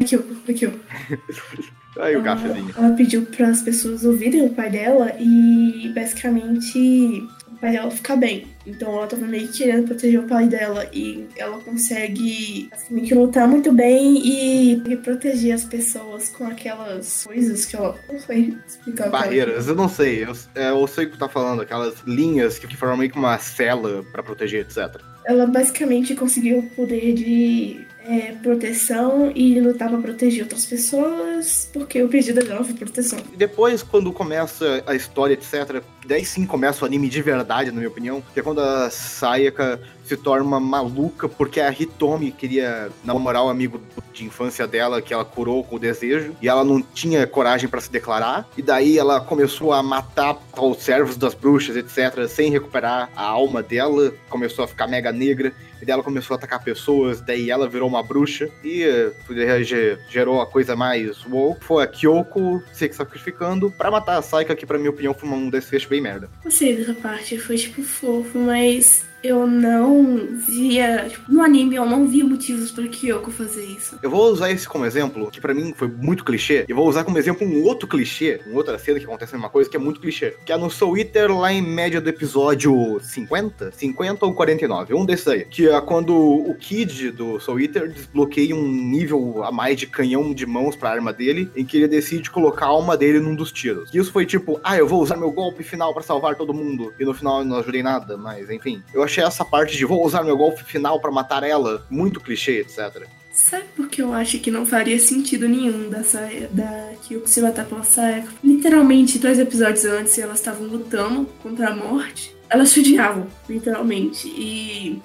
Aqui, 0.00 0.16
ó, 0.16 0.20
aqui, 0.48 0.66
ó. 0.66 2.00
Aí 2.00 2.14
o 2.14 2.18
Ela- 2.20 2.24
cafezinho. 2.24 2.74
Ela 2.78 2.90
pediu 2.94 3.22
para 3.26 3.48
as 3.48 3.60
pessoas 3.60 4.04
ouvirem 4.04 4.46
o 4.46 4.50
pai 4.50 4.70
dela 4.70 5.12
e 5.18 5.90
basicamente 5.92 7.26
pai 7.62 7.70
dela 7.70 7.90
ficar 7.92 8.16
bem. 8.16 8.48
Então 8.66 8.92
ela 8.92 9.06
tava 9.06 9.24
meio 9.24 9.46
que 9.46 9.58
querendo 9.58 9.86
proteger 9.86 10.18
o 10.18 10.26
pai 10.26 10.48
dela 10.48 10.88
e 10.92 11.28
ela 11.36 11.58
consegue 11.60 12.68
basicamente 12.68 13.14
lutar 13.14 13.46
muito 13.46 13.72
bem 13.72 14.18
e, 14.18 14.72
e 14.72 14.96
proteger 14.96 15.54
as 15.54 15.64
pessoas 15.64 16.28
com 16.30 16.44
aquelas 16.44 17.24
coisas 17.24 17.64
que 17.64 17.76
ela 17.76 17.96
não 18.10 18.18
sei 18.18 18.56
explicar. 18.66 19.04
cara. 19.04 19.10
Barreiras, 19.10 19.68
eu 19.68 19.76
não 19.76 19.88
sei. 19.88 20.24
Eu, 20.24 20.32
é, 20.56 20.70
eu 20.70 20.86
sei 20.88 21.06
o 21.06 21.10
que 21.10 21.18
tá 21.18 21.28
falando, 21.28 21.62
aquelas 21.62 21.94
linhas 22.04 22.58
que, 22.58 22.66
que 22.66 22.76
formam 22.76 22.98
meio 22.98 23.12
que 23.12 23.18
uma 23.18 23.38
cela 23.38 24.04
pra 24.10 24.24
proteger, 24.24 24.62
etc. 24.62 25.00
Ela 25.24 25.46
basicamente 25.46 26.16
conseguiu 26.16 26.58
o 26.58 26.62
poder 26.70 27.14
de 27.14 27.86
é, 28.04 28.32
proteção 28.42 29.30
e 29.34 29.60
lutar 29.60 29.88
pra 29.88 29.98
proteger 29.98 30.42
outras 30.42 30.66
pessoas 30.66 31.70
porque 31.72 32.02
o 32.02 32.08
pedido 32.08 32.44
dela 32.44 32.64
foi 32.64 32.74
proteção. 32.74 33.20
E 33.32 33.36
depois, 33.36 33.82
quando 33.84 34.12
começa 34.12 34.82
a 34.84 34.94
história, 34.96 35.34
etc., 35.34 35.82
daí 36.06 36.24
sim 36.24 36.44
começa 36.46 36.84
o 36.84 36.86
anime 36.86 37.08
de 37.08 37.22
verdade, 37.22 37.70
na 37.70 37.76
minha 37.76 37.88
opinião, 37.88 38.22
que 38.32 38.40
é 38.40 38.42
quando 38.42 38.60
a 38.60 38.90
Sayaka 38.90 39.80
se 40.04 40.16
torna 40.16 40.58
maluca 40.58 41.28
porque 41.28 41.60
a 41.60 41.70
Hitomi 41.70 42.32
queria 42.32 42.90
namorar 43.04 43.44
o 43.44 43.48
amigo 43.48 43.80
de 44.12 44.24
infância 44.24 44.66
dela, 44.66 45.00
que 45.00 45.14
ela 45.14 45.24
curou 45.24 45.62
com 45.64 45.76
o 45.76 45.78
desejo, 45.78 46.34
e 46.42 46.48
ela 46.48 46.64
não 46.64 46.82
tinha 46.82 47.26
coragem 47.26 47.68
pra 47.68 47.80
se 47.80 47.90
declarar, 47.90 48.46
e 48.56 48.62
daí 48.62 48.98
ela 48.98 49.20
começou 49.20 49.72
a 49.72 49.82
matar 49.82 50.36
os 50.58 50.82
servos 50.82 51.16
das 51.16 51.34
bruxas, 51.34 51.76
etc., 51.76 52.26
sem 52.28 52.50
recuperar 52.50 53.08
a 53.16 53.22
alma 53.22 53.62
dela, 53.62 54.12
começou 54.28 54.64
a 54.64 54.68
ficar 54.68 54.86
mega 54.86 55.12
negra, 55.12 55.52
e 55.80 55.84
daí 55.86 55.94
ela 55.94 56.02
começou 56.02 56.34
a 56.34 56.36
atacar 56.36 56.62
pessoas, 56.62 57.20
daí 57.20 57.50
ela 57.50 57.68
virou 57.68 57.88
uma 57.88 58.02
bruxa, 58.02 58.50
e 58.62 58.82
eh, 58.82 59.62
ge- 59.62 59.98
gerou 60.10 60.40
a 60.42 60.46
coisa 60.46 60.76
mais 60.76 61.24
woke, 61.24 61.64
foi 61.64 61.84
a 61.84 61.86
Kyoko 61.86 62.62
se 62.72 62.92
sacrificando 62.92 63.70
pra 63.70 63.90
matar 63.90 64.18
a 64.18 64.22
Saika, 64.22 64.54
que 64.54 64.66
pra 64.66 64.78
minha 64.78 64.90
opinião 64.90 65.14
foi 65.14 65.28
um 65.28 65.48
desfecho 65.48 65.88
bem 65.92 66.00
merda. 66.00 66.28
Dessa 66.42 66.94
parte, 66.94 67.38
foi 67.38 67.56
tipo 67.56 67.82
fofo, 67.82 68.38
mas 68.38 69.04
eu 69.22 69.46
não 69.46 70.28
via. 70.46 71.06
Tipo, 71.08 71.32
no 71.32 71.42
anime 71.42 71.76
eu 71.76 71.86
não 71.86 72.06
via 72.06 72.24
motivos 72.24 72.70
pra 72.70 72.86
Kyoko 72.86 73.30
fazer 73.30 73.64
isso. 73.64 73.98
Eu 74.02 74.10
vou 74.10 74.30
usar 74.30 74.50
esse 74.50 74.68
como 74.68 74.84
exemplo, 74.84 75.30
que 75.30 75.40
pra 75.40 75.54
mim 75.54 75.72
foi 75.76 75.88
muito 75.88 76.24
clichê, 76.24 76.64
e 76.68 76.72
vou 76.72 76.88
usar 76.88 77.04
como 77.04 77.18
exemplo 77.18 77.46
um 77.46 77.62
outro 77.62 77.88
clichê, 77.88 78.40
uma 78.46 78.56
outra 78.56 78.78
cena 78.78 78.98
que 78.98 79.04
acontece 79.04 79.34
a 79.34 79.38
mesma 79.38 79.50
coisa, 79.50 79.70
que 79.70 79.76
é 79.76 79.80
muito 79.80 80.00
clichê. 80.00 80.34
Que 80.44 80.52
é 80.52 80.56
no 80.56 80.70
Soul 80.70 80.98
Eater, 80.98 81.30
lá 81.34 81.52
em 81.52 81.62
média 81.62 82.00
do 82.00 82.08
episódio 82.08 83.00
50? 83.00 83.72
50 83.72 84.26
ou 84.26 84.34
49, 84.34 84.94
um 84.94 85.04
desses 85.04 85.28
aí. 85.28 85.44
Que 85.44 85.68
é 85.68 85.80
quando 85.80 86.14
o 86.14 86.54
Kid 86.54 87.10
do 87.12 87.38
Soul 87.40 87.60
Eater 87.60 87.90
desbloqueia 87.90 88.54
um 88.54 88.66
nível 88.66 89.42
a 89.44 89.52
mais 89.52 89.78
de 89.78 89.86
canhão 89.86 90.32
de 90.34 90.46
mãos 90.46 90.76
pra 90.76 90.90
arma 90.90 91.12
dele, 91.12 91.50
em 91.56 91.64
que 91.64 91.76
ele 91.76 91.88
decide 91.88 92.30
colocar 92.30 92.66
a 92.66 92.68
alma 92.68 92.96
dele 92.96 93.20
num 93.20 93.34
dos 93.34 93.52
tiros. 93.52 93.90
E 93.92 93.98
isso 93.98 94.12
foi 94.12 94.26
tipo, 94.26 94.60
ah, 94.62 94.76
eu 94.76 94.86
vou 94.86 95.02
usar 95.02 95.16
meu 95.16 95.30
golpe 95.30 95.62
final 95.62 95.92
pra 95.92 96.02
salvar 96.02 96.34
todo 96.34 96.54
mundo, 96.54 96.92
e 96.98 97.04
no 97.04 97.14
final 97.14 97.40
eu 97.40 97.44
não 97.44 97.58
ajudei 97.58 97.82
nada, 97.82 98.16
mas 98.16 98.50
enfim. 98.50 98.82
Eu 98.92 99.02
achei 99.12 99.24
essa 99.24 99.44
parte 99.44 99.76
de 99.76 99.84
vou 99.84 100.04
usar 100.04 100.24
meu 100.24 100.36
golpe 100.36 100.64
final 100.64 100.98
pra 100.98 101.10
matar 101.10 101.42
ela 101.42 101.86
muito 101.90 102.20
clichê, 102.20 102.60
etc. 102.60 103.06
Sabe 103.32 103.64
por 103.76 103.88
que 103.88 104.02
eu 104.02 104.12
acho 104.12 104.38
que 104.38 104.50
não 104.50 104.66
faria 104.66 104.98
sentido 104.98 105.48
nenhum 105.48 105.88
da, 105.88 106.02
Saia, 106.02 106.48
da 106.52 106.92
Kyoko 107.02 107.28
se 107.28 107.40
matar 107.40 107.66
pela 107.66 107.82
Sayaka? 107.82 108.28
Literalmente, 108.42 109.18
dois 109.18 109.38
episódios 109.38 109.84
antes, 109.84 110.18
elas 110.18 110.38
estavam 110.38 110.66
lutando 110.66 111.26
contra 111.42 111.68
a 111.70 111.76
morte. 111.76 112.34
Elas 112.48 112.70
se 112.70 112.80
odiavam, 112.80 113.26
literalmente. 113.48 114.28
E 114.28 115.00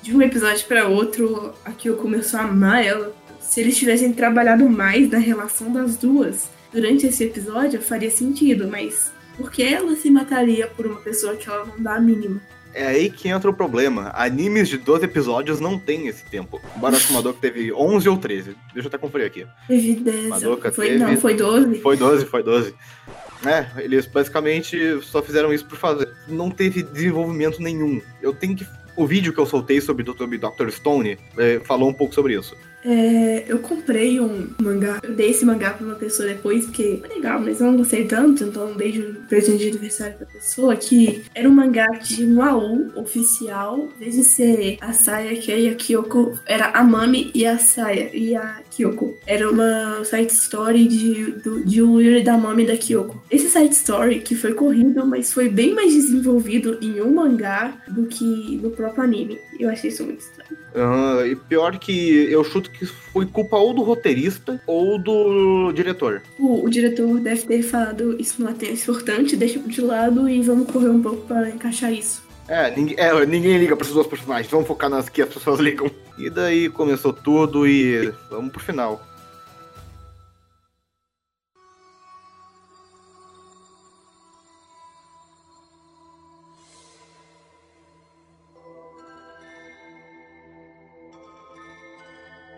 de 0.00 0.14
um 0.14 0.22
episódio 0.22 0.64
pra 0.66 0.86
outro, 0.86 1.52
a 1.64 1.72
Kyoko 1.72 2.02
começou 2.02 2.38
a 2.38 2.44
amar 2.44 2.84
ela. 2.84 3.14
Se 3.40 3.60
eles 3.60 3.76
tivessem 3.76 4.12
trabalhado 4.12 4.68
mais 4.68 5.10
na 5.10 5.18
relação 5.18 5.72
das 5.72 5.96
duas 5.96 6.48
durante 6.72 7.06
esse 7.06 7.24
episódio, 7.24 7.82
faria 7.82 8.10
sentido. 8.10 8.68
Mas 8.68 9.12
por 9.36 9.50
que 9.50 9.62
ela 9.62 9.96
se 9.96 10.08
mataria 10.08 10.68
por 10.68 10.86
uma 10.86 11.00
pessoa 11.00 11.36
que 11.36 11.48
ela 11.48 11.66
não 11.66 11.82
dá 11.82 11.96
a 11.96 12.00
mínima? 12.00 12.40
É 12.74 12.86
aí 12.86 13.10
que 13.10 13.28
entra 13.28 13.50
o 13.50 13.54
problema. 13.54 14.10
Animes 14.14 14.68
de 14.68 14.78
12 14.78 15.04
episódios 15.04 15.60
não 15.60 15.78
tem 15.78 16.06
esse 16.08 16.24
tempo. 16.24 16.60
A 16.74 16.78
Madoka 17.12 17.38
teve 17.40 17.72
11 17.72 18.08
ou 18.08 18.16
13. 18.16 18.56
Deixa 18.72 18.86
eu 18.86 18.88
até 18.88 18.98
conferir 18.98 19.26
aqui. 19.26 19.46
Teve 19.68 19.94
10. 19.96 20.28
Madoka 20.28 20.72
Foi, 20.72 20.86
teve- 20.88 20.98
Não, 21.04 21.16
foi 21.16 21.34
12. 21.34 21.74
Foi 21.80 21.96
12, 21.96 22.24
foi 22.26 22.42
12. 22.42 22.74
É, 23.44 23.82
eles 23.82 24.06
basicamente 24.06 25.00
só 25.02 25.20
fizeram 25.22 25.52
isso 25.52 25.66
por 25.66 25.76
fazer. 25.76 26.08
Não 26.28 26.50
teve 26.50 26.82
desenvolvimento 26.82 27.60
nenhum. 27.60 28.00
Eu 28.20 28.32
tenho 28.32 28.56
que. 28.56 28.66
O 28.96 29.06
vídeo 29.06 29.32
que 29.32 29.40
eu 29.40 29.46
soltei 29.46 29.80
sobre 29.80 30.04
Dr. 30.04 30.26
Dr. 30.26 30.68
Stone 30.70 31.18
é, 31.36 31.60
falou 31.64 31.88
um 31.88 31.94
pouco 31.94 32.14
sobre 32.14 32.38
isso. 32.38 32.54
É, 32.84 33.44
eu 33.46 33.60
comprei 33.60 34.20
um 34.20 34.48
mangá, 34.60 35.00
eu 35.02 35.14
dei 35.14 35.30
esse 35.30 35.44
mangá 35.44 35.70
pra 35.70 35.86
uma 35.86 35.94
pessoa 35.94 36.28
depois, 36.28 36.64
porque 36.64 36.98
foi 37.00 37.08
legal, 37.08 37.40
mas 37.40 37.60
eu 37.60 37.66
não 37.66 37.76
gostei 37.76 38.06
tanto, 38.06 38.44
então 38.44 38.70
eu 38.70 38.74
dei 38.74 38.92
de 38.92 39.02
presente 39.28 39.58
de 39.58 39.70
aniversário 39.70 40.16
pra 40.16 40.26
pessoa, 40.26 40.74
que 40.74 41.24
era 41.34 41.48
um 41.48 41.52
mangá 41.52 41.86
de 42.02 42.24
um 42.24 42.42
AU 42.42 42.90
oficial, 42.96 43.88
em 43.96 43.98
vez 43.98 44.26
ser 44.26 44.78
a 44.80 44.92
Sayaka 44.92 45.52
e 45.52 45.68
a 45.68 45.74
Kyoko, 45.74 46.38
era 46.46 46.70
a 46.70 46.82
Mami 46.82 47.30
e 47.34 47.46
a 47.46 47.58
Saya 47.58 48.10
e 48.14 48.34
a 48.34 48.62
Kyoko. 48.74 49.16
Era 49.26 49.50
uma 49.50 50.02
side 50.04 50.32
story 50.32 50.88
de, 50.88 51.32
do, 51.32 51.64
de 51.64 51.82
um 51.82 52.00
Yuri 52.00 52.22
da 52.22 52.38
Mami 52.38 52.66
da 52.66 52.76
Kyoko. 52.76 53.22
Esse 53.30 53.48
side 53.48 53.74
story, 53.74 54.20
que 54.20 54.34
foi 54.34 54.54
corrido, 54.54 55.06
mas 55.06 55.32
foi 55.32 55.48
bem 55.48 55.74
mais 55.74 55.92
desenvolvido 55.92 56.78
em 56.80 57.00
um 57.00 57.14
mangá 57.14 57.74
do 57.88 58.06
que 58.06 58.58
no 58.62 58.70
próprio 58.70 59.04
anime. 59.04 59.38
Eu 59.60 59.68
achei 59.68 59.90
isso 59.90 60.04
muito 60.04 60.20
estranho. 60.20 60.58
Ah, 60.74 61.26
e 61.26 61.36
pior 61.36 61.78
que 61.78 62.30
eu 62.30 62.42
chuto 62.42 62.70
que 62.70 62.86
foi 62.86 63.26
culpa 63.26 63.56
ou 63.56 63.74
do 63.74 63.82
roteirista 63.82 64.60
ou 64.66 64.98
do 64.98 65.70
diretor. 65.72 66.22
O, 66.38 66.64
o 66.64 66.70
diretor 66.70 67.20
deve 67.20 67.42
ter 67.42 67.62
falado 67.62 68.16
isso 68.18 68.42
não 68.42 68.48
é 68.48 68.72
importante, 68.72 69.36
deixa 69.36 69.58
de 69.58 69.80
lado 69.80 70.28
e 70.28 70.40
vamos 70.42 70.70
correr 70.70 70.88
um 70.88 71.02
pouco 71.02 71.26
para 71.26 71.50
encaixar 71.50 71.92
isso. 71.92 72.22
É 72.48 72.74
ninguém, 72.74 72.96
é, 72.98 73.26
ninguém 73.26 73.58
liga 73.58 73.76
para 73.76 73.84
esses 73.84 73.94
dois 73.94 74.06
personagens, 74.06 74.50
vamos 74.50 74.66
focar 74.66 74.90
nas 74.90 75.08
que 75.08 75.22
as 75.22 75.28
pessoas 75.28 75.60
ligam. 75.60 75.90
E 76.18 76.28
daí 76.28 76.68
começou 76.68 77.12
tudo 77.12 77.66
e 77.66 78.12
vamos 78.30 78.52
pro 78.52 78.60
final. 78.60 79.00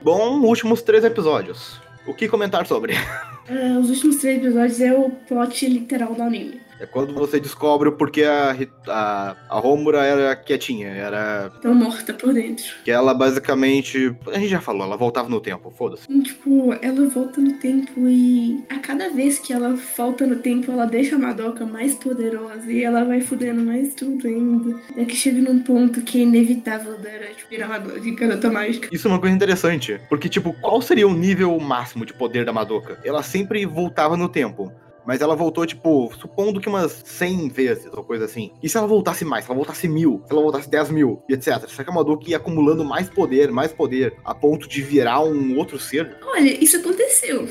Bom, 0.02 0.40
últimos 0.42 0.82
três 0.82 1.02
episódios. 1.02 1.80
O 2.06 2.12
que 2.12 2.28
comentar 2.28 2.66
sobre? 2.66 2.94
Ah, 3.46 3.78
os 3.78 3.90
últimos 3.90 4.16
três 4.16 4.38
episódios 4.38 4.80
é 4.80 4.90
o 4.94 5.10
plot 5.10 5.68
literal 5.68 6.14
do 6.14 6.22
anime. 6.22 6.63
É 6.84 6.86
quando 6.86 7.14
você 7.14 7.40
descobre 7.40 7.88
o 7.88 7.92
porquê 7.92 8.24
a, 8.24 8.54
a, 8.88 9.36
a 9.48 9.60
Homura 9.66 10.04
era 10.04 10.36
quietinha. 10.36 10.88
Era 10.88 11.50
Tão 11.62 11.74
morta 11.74 12.12
por 12.12 12.34
dentro. 12.34 12.64
que 12.84 12.90
ela 12.90 13.14
basicamente. 13.14 14.14
A 14.28 14.38
gente 14.38 14.48
já 14.50 14.60
falou, 14.60 14.84
ela 14.84 14.96
voltava 14.98 15.28
no 15.30 15.40
tempo, 15.40 15.70
foda-se. 15.70 16.06
E, 16.12 16.22
tipo, 16.22 16.74
ela 16.82 17.08
volta 17.08 17.40
no 17.40 17.54
tempo 17.54 18.06
e 18.06 18.62
a 18.68 18.78
cada 18.80 19.08
vez 19.08 19.38
que 19.38 19.52
ela 19.52 19.74
volta 19.96 20.26
no 20.26 20.36
tempo, 20.36 20.70
ela 20.70 20.84
deixa 20.84 21.16
a 21.16 21.18
Madoka 21.18 21.64
mais 21.64 21.94
poderosa 21.94 22.70
e 22.70 22.84
ela 22.84 23.02
vai 23.04 23.22
fudendo 23.22 23.62
mais 23.62 23.94
tudo 23.94 24.26
ainda. 24.28 24.78
É 24.96 25.04
que 25.06 25.16
chega 25.16 25.40
num 25.40 25.60
ponto 25.60 26.02
que 26.02 26.18
é 26.18 26.22
inevitável 26.22 26.98
dela, 26.98 27.26
tipo, 27.34 27.48
virar 27.48 27.66
uma 27.66 27.78
de 27.98 28.10
garota 28.14 28.50
mágica. 28.50 28.88
Isso 28.92 29.08
é 29.08 29.10
uma 29.10 29.18
coisa 29.20 29.34
interessante. 29.34 29.98
Porque, 30.10 30.28
tipo, 30.28 30.52
qual 30.60 30.82
seria 30.82 31.08
o 31.08 31.14
nível 31.14 31.58
máximo 31.58 32.04
de 32.04 32.12
poder 32.12 32.44
da 32.44 32.52
Madoka? 32.52 32.98
Ela 33.02 33.22
sempre 33.22 33.64
voltava 33.64 34.16
no 34.16 34.28
tempo. 34.28 34.70
Mas 35.06 35.20
ela 35.20 35.36
voltou, 35.36 35.66
tipo, 35.66 36.10
supondo 36.18 36.60
que 36.60 36.68
umas 36.68 37.02
100 37.04 37.48
vezes, 37.48 37.90
ou 37.92 38.02
coisa 38.02 38.24
assim. 38.24 38.50
E 38.62 38.68
se 38.68 38.76
ela 38.76 38.86
voltasse 38.86 39.24
mais? 39.24 39.44
Se 39.44 39.50
ela 39.50 39.56
voltasse 39.56 39.88
mil? 39.88 40.22
Se 40.26 40.32
ela 40.32 40.42
voltasse 40.42 40.68
10 40.68 40.90
mil? 40.90 41.22
E 41.28 41.34
etc. 41.34 41.68
Só 41.68 41.82
que 41.82 41.90
a 41.90 41.92
Madoka 41.92 42.28
ia 42.28 42.36
acumulando 42.36 42.84
mais 42.84 43.08
poder, 43.08 43.50
mais 43.50 43.72
poder, 43.72 44.16
a 44.24 44.34
ponto 44.34 44.68
de 44.68 44.82
virar 44.82 45.22
um 45.22 45.56
outro 45.56 45.78
ser. 45.78 46.16
Olha, 46.24 46.64
isso 46.64 46.76
aconteceu. 46.76 47.48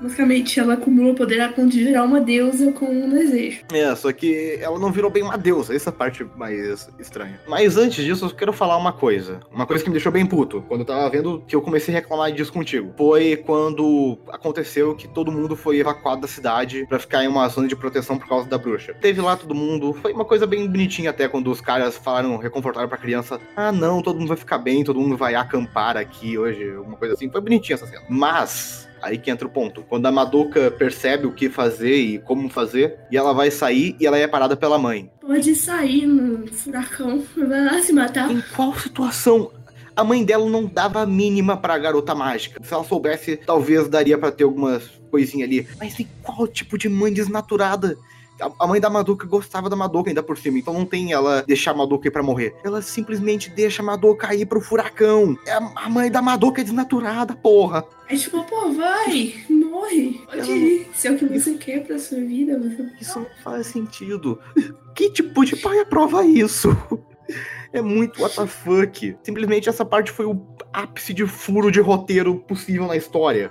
Basicamente, 0.00 0.58
ela 0.58 0.74
acumulou 0.74 1.14
poder 1.14 1.40
a 1.40 1.48
ponto 1.48 1.70
de 1.70 1.84
virar 1.84 2.04
uma 2.04 2.20
deusa 2.20 2.72
com 2.72 2.86
um 2.86 3.10
desejo. 3.10 3.62
É, 3.72 3.94
só 3.94 4.12
que 4.12 4.58
ela 4.60 4.78
não 4.78 4.90
virou 4.90 5.10
bem 5.10 5.22
uma 5.22 5.36
deusa. 5.36 5.74
Essa 5.74 5.92
parte 5.92 6.26
mais 6.36 6.88
estranha. 6.98 7.40
Mas 7.46 7.76
antes 7.76 8.04
disso, 8.04 8.24
eu 8.24 8.30
quero 8.30 8.52
falar 8.52 8.76
uma 8.76 8.92
coisa. 8.92 9.40
Uma 9.52 9.66
coisa 9.66 9.82
que 9.82 9.90
me 9.90 9.94
deixou 9.94 10.12
bem 10.12 10.26
puto. 10.26 10.62
Quando 10.68 10.80
eu 10.80 10.86
tava 10.86 11.08
vendo 11.10 11.42
que 11.46 11.54
eu 11.54 11.62
comecei 11.62 11.94
a 11.94 11.98
reclamar 11.98 12.32
disso 12.32 12.52
contigo. 12.52 12.92
Foi 12.96 13.36
quando 13.36 14.18
aconteceu 14.28 14.94
que 14.94 15.08
todo 15.08 15.30
mundo 15.30 15.56
foi 15.56 15.78
evacuado 15.78 16.22
da 16.22 16.28
cidade 16.28 16.86
para 16.94 17.00
ficar 17.00 17.24
em 17.24 17.26
uma 17.26 17.48
zona 17.48 17.66
de 17.66 17.74
proteção 17.74 18.16
por 18.16 18.28
causa 18.28 18.48
da 18.48 18.56
bruxa. 18.56 18.94
Teve 18.94 19.20
lá 19.20 19.36
todo 19.36 19.52
mundo. 19.52 19.92
Foi 19.94 20.12
uma 20.12 20.24
coisa 20.24 20.46
bem 20.46 20.64
bonitinha 20.68 21.10
até 21.10 21.26
quando 21.26 21.50
os 21.50 21.60
caras 21.60 21.96
falaram, 21.96 22.36
reconfortaram 22.36 22.88
pra 22.88 22.96
criança. 22.96 23.40
Ah, 23.56 23.72
não, 23.72 24.00
todo 24.00 24.20
mundo 24.20 24.28
vai 24.28 24.36
ficar 24.36 24.58
bem, 24.58 24.84
todo 24.84 25.00
mundo 25.00 25.16
vai 25.16 25.34
acampar 25.34 25.96
aqui 25.96 26.38
hoje. 26.38 26.70
Uma 26.76 26.96
coisa 26.96 27.14
assim. 27.14 27.28
Foi 27.28 27.40
bonitinha 27.40 27.74
essa 27.74 27.86
cena. 27.86 28.02
Mas. 28.08 28.88
Aí 29.02 29.18
que 29.18 29.28
entra 29.28 29.46
o 29.46 29.50
ponto. 29.50 29.82
Quando 29.82 30.06
a 30.06 30.12
Madoka 30.12 30.70
percebe 30.70 31.26
o 31.26 31.32
que 31.32 31.50
fazer 31.50 31.96
e 31.96 32.18
como 32.20 32.48
fazer, 32.48 32.96
e 33.10 33.16
ela 33.16 33.34
vai 33.34 33.50
sair 33.50 33.96
e 34.00 34.06
ela 34.06 34.16
é 34.16 34.26
parada 34.26 34.56
pela 34.56 34.78
mãe. 34.78 35.10
Pode 35.20 35.54
sair 35.56 36.06
no 36.06 36.46
furacão, 36.46 37.22
vai 37.36 37.64
lá 37.64 37.82
se 37.82 37.92
matar. 37.92 38.30
Em 38.30 38.40
qual 38.54 38.72
situação 38.76 39.50
a 39.96 40.04
mãe 40.04 40.24
dela 40.24 40.48
não 40.48 40.66
dava 40.66 41.02
a 41.02 41.06
mínima 41.06 41.56
pra 41.56 41.78
garota 41.78 42.14
mágica. 42.14 42.60
Se 42.62 42.72
ela 42.72 42.84
soubesse, 42.84 43.36
talvez 43.36 43.88
daria 43.88 44.18
para 44.18 44.32
ter 44.32 44.44
algumas 44.44 44.82
coisinhas 45.10 45.48
ali. 45.48 45.68
Mas 45.78 45.98
em 46.00 46.08
qual 46.22 46.46
tipo 46.46 46.76
de 46.76 46.88
mãe 46.88 47.12
desnaturada? 47.12 47.96
A 48.58 48.66
mãe 48.66 48.80
da 48.80 48.90
Madoka 48.90 49.28
gostava 49.28 49.70
da 49.70 49.76
Madoka 49.76 50.10
ainda 50.10 50.22
por 50.22 50.36
cima, 50.36 50.58
então 50.58 50.74
não 50.74 50.84
tem 50.84 51.12
ela 51.12 51.44
deixar 51.46 51.70
a 51.70 51.74
Madoka 51.74 52.08
ir 52.08 52.10
pra 52.10 52.22
morrer. 52.22 52.52
Ela 52.64 52.82
simplesmente 52.82 53.48
deixa 53.48 53.80
a 53.80 53.84
Madoka 53.84 54.34
ir 54.34 54.46
pro 54.46 54.60
furacão. 54.60 55.36
É 55.46 55.52
a 55.52 55.88
mãe 55.88 56.10
da 56.10 56.20
Madoka 56.20 56.60
é 56.60 56.64
desnaturada, 56.64 57.36
porra. 57.36 57.84
É 58.08 58.16
tipo, 58.16 58.42
pô, 58.42 58.72
vai, 58.72 59.34
morre. 59.48 60.20
Pode 60.26 60.50
ir. 60.50 60.88
Se 60.94 61.06
é 61.06 61.12
o 61.12 61.16
que 61.16 61.26
você 61.26 61.54
quer 61.54 61.86
pra 61.86 61.96
sua 61.96 62.18
vida, 62.18 62.58
você... 62.58 62.90
Isso 63.00 63.20
não 63.20 63.26
faz 63.42 63.68
sentido. 63.68 64.40
Que 64.94 65.10
tipo 65.10 65.44
de 65.44 65.56
pai 65.56 65.80
aprova 65.80 66.24
isso? 66.24 66.68
É 67.72 67.80
muito 67.80 68.24
WTF. 68.24 69.16
Simplesmente 69.22 69.68
essa 69.68 69.84
parte 69.84 70.10
foi 70.10 70.26
o 70.26 70.40
ápice 70.72 71.12
de 71.12 71.26
furo 71.26 71.70
de 71.70 71.80
roteiro 71.80 72.36
possível 72.36 72.86
na 72.86 72.96
história. 72.96 73.50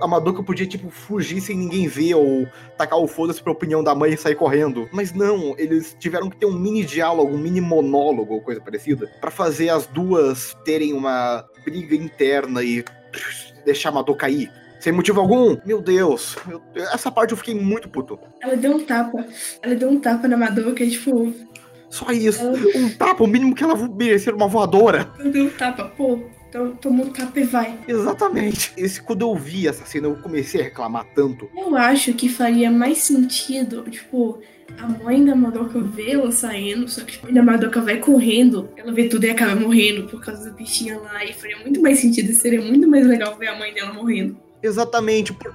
A 0.00 0.06
Madoka, 0.06 0.42
podia, 0.42 0.66
tipo, 0.66 0.90
fugir 0.90 1.40
sem 1.40 1.56
ninguém 1.56 1.86
ver 1.88 2.14
ou 2.14 2.46
tacar 2.76 2.98
o 2.98 3.06
foda-se 3.06 3.42
pra 3.42 3.52
opinião 3.52 3.82
da 3.82 3.94
mãe 3.94 4.12
e 4.12 4.16
sair 4.16 4.34
correndo. 4.34 4.88
Mas 4.92 5.12
não, 5.12 5.54
eles 5.58 5.96
tiveram 5.98 6.30
que 6.30 6.36
ter 6.36 6.46
um 6.46 6.52
mini 6.52 6.84
diálogo, 6.84 7.34
um 7.34 7.38
mini 7.38 7.60
monólogo 7.60 8.34
ou 8.34 8.40
coisa 8.40 8.60
parecida, 8.60 9.10
para 9.20 9.30
fazer 9.30 9.68
as 9.68 9.86
duas 9.86 10.56
terem 10.64 10.92
uma 10.92 11.44
briga 11.64 11.94
interna 11.94 12.62
e 12.62 12.84
deixar 13.64 13.90
a 13.90 13.92
Madoka 13.92 14.28
ir 14.28 14.50
sem 14.82 14.92
motivo 14.92 15.20
algum. 15.20 15.56
Meu 15.64 15.80
Deus, 15.80 16.36
eu, 16.50 16.60
essa 16.74 17.08
parte 17.08 17.30
eu 17.30 17.36
fiquei 17.36 17.54
muito 17.54 17.88
puto. 17.88 18.18
Ela 18.42 18.56
deu 18.56 18.72
um 18.72 18.84
tapa. 18.84 19.24
Ela 19.62 19.76
deu 19.76 19.88
um 19.88 20.00
tapa 20.00 20.26
na 20.26 20.36
Madoka, 20.36 20.84
tipo, 20.84 21.32
só 21.92 22.10
isso. 22.10 22.42
Um 22.74 22.88
tapa, 22.88 23.22
o 23.22 23.26
mínimo 23.26 23.54
que 23.54 23.62
ela 23.62 23.76
merecer 23.76 24.34
uma 24.34 24.48
voadora. 24.48 25.12
Eu 25.18 25.30
dei 25.30 25.42
um 25.42 25.50
tapa, 25.50 25.84
pô. 25.84 26.20
Então 26.48 26.74
toma 26.76 27.04
um 27.04 27.10
tapa 27.10 27.38
e 27.38 27.44
vai. 27.44 27.78
Exatamente. 27.86 28.72
Esse, 28.78 29.02
quando 29.02 29.22
eu 29.22 29.36
vi 29.36 29.68
essa 29.68 29.84
cena, 29.84 30.08
eu 30.08 30.16
comecei 30.16 30.62
a 30.62 30.64
reclamar 30.64 31.06
tanto. 31.14 31.50
Eu 31.54 31.76
acho 31.76 32.14
que 32.14 32.30
faria 32.30 32.70
mais 32.70 32.98
sentido, 32.98 33.82
tipo, 33.90 34.40
a 34.78 34.88
mãe 34.88 35.22
da 35.22 35.34
Madoka 35.34 35.78
vê 35.80 36.12
ela 36.12 36.32
saindo, 36.32 36.88
só 36.88 37.02
que 37.04 37.18
a 37.18 37.24
mãe 37.24 37.34
da 37.34 37.42
Madoka 37.42 37.80
vai 37.82 37.98
correndo, 37.98 38.70
ela 38.74 38.92
vê 38.92 39.06
tudo 39.06 39.24
e 39.24 39.30
acaba 39.30 39.54
morrendo 39.54 40.08
por 40.08 40.20
causa 40.20 40.46
da 40.46 40.50
bichinha 40.50 40.98
lá. 40.98 41.22
E 41.24 41.34
faria 41.34 41.58
muito 41.58 41.80
mais 41.82 41.98
sentido, 41.98 42.32
seria 42.32 42.60
muito 42.60 42.88
mais 42.88 43.06
legal 43.06 43.36
ver 43.36 43.48
a 43.48 43.58
mãe 43.58 43.72
dela 43.74 43.92
morrendo. 43.92 44.36
Exatamente, 44.62 45.32
porque 45.32 45.50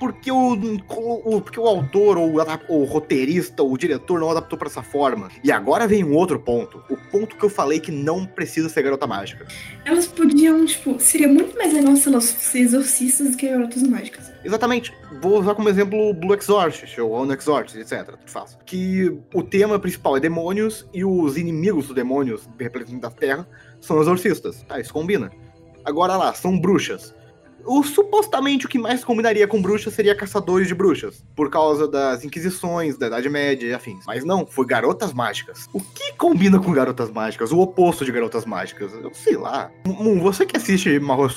porque 0.00 0.32
o, 0.32 0.54
o, 0.54 1.42
porque 1.42 1.60
o 1.60 1.66
autor, 1.66 2.16
ou 2.16 2.32
o, 2.68 2.84
roteirista, 2.84 3.62
ou 3.62 3.70
o 3.70 3.76
diretor 3.76 4.18
não 4.18 4.30
adaptou 4.30 4.58
para 4.58 4.66
essa 4.66 4.82
forma. 4.82 5.30
E 5.44 5.52
agora 5.52 5.86
vem 5.86 6.02
um 6.02 6.14
outro 6.14 6.40
ponto. 6.40 6.82
O 6.88 6.96
ponto 6.96 7.36
que 7.36 7.44
eu 7.44 7.50
falei 7.50 7.78
que 7.78 7.92
não 7.92 8.24
precisa 8.24 8.70
ser 8.70 8.82
garota 8.82 9.06
mágica. 9.06 9.46
Elas 9.84 10.06
podiam, 10.06 10.64
tipo, 10.64 10.98
seria 10.98 11.28
muito 11.28 11.54
mais 11.54 11.74
legal 11.74 11.94
se 11.96 12.08
elas 12.08 12.32
fossem 12.32 12.62
exorcistas 12.62 13.32
do 13.32 13.36
que 13.36 13.46
garotas 13.46 13.82
mágicas. 13.82 14.32
Exatamente. 14.42 14.90
Vou 15.20 15.38
usar 15.38 15.54
como 15.54 15.68
exemplo 15.68 16.08
o 16.08 16.14
Blue 16.14 16.34
Exorcist, 16.34 16.98
ou 16.98 17.12
On 17.12 17.30
Exorcist, 17.30 17.76
etc. 17.76 18.14
Faço. 18.24 18.56
Que 18.64 19.14
o 19.34 19.42
tema 19.42 19.78
principal 19.78 20.16
é 20.16 20.20
demônios 20.20 20.88
e 20.94 21.04
os 21.04 21.36
inimigos 21.36 21.88
dos 21.88 21.94
demônios, 21.94 22.48
representantes 22.58 23.02
da 23.02 23.10
Terra, 23.10 23.46
são 23.78 24.00
exorcistas. 24.00 24.62
Tá, 24.62 24.80
isso 24.80 24.94
combina. 24.94 25.30
Agora 25.84 26.16
lá, 26.16 26.32
são 26.32 26.58
bruxas 26.58 27.14
o 27.64 27.82
supostamente 27.82 28.66
o 28.66 28.68
que 28.68 28.78
mais 28.78 29.04
combinaria 29.04 29.46
com 29.46 29.60
bruxas 29.60 29.94
seria 29.94 30.14
caçadores 30.14 30.68
de 30.68 30.74
bruxas, 30.74 31.24
por 31.34 31.50
causa 31.50 31.86
das 31.86 32.24
inquisições, 32.24 32.96
da 32.96 33.06
Idade 33.06 33.28
Média 33.28 33.66
e 33.66 33.72
afins. 33.72 34.04
Mas 34.06 34.24
não, 34.24 34.46
foi 34.46 34.66
garotas 34.66 35.12
mágicas. 35.12 35.68
O 35.72 35.80
que 35.80 36.12
combina 36.12 36.58
com 36.58 36.72
garotas 36.72 37.10
mágicas? 37.10 37.52
O 37.52 37.60
oposto 37.60 38.04
de 38.04 38.12
garotas 38.12 38.44
mágicas? 38.44 38.92
Eu 38.92 39.12
sei 39.14 39.36
lá. 39.36 39.70
Moon, 39.86 40.20
você 40.20 40.46
que 40.46 40.56
assiste 40.56 40.98
Mahou 40.98 41.28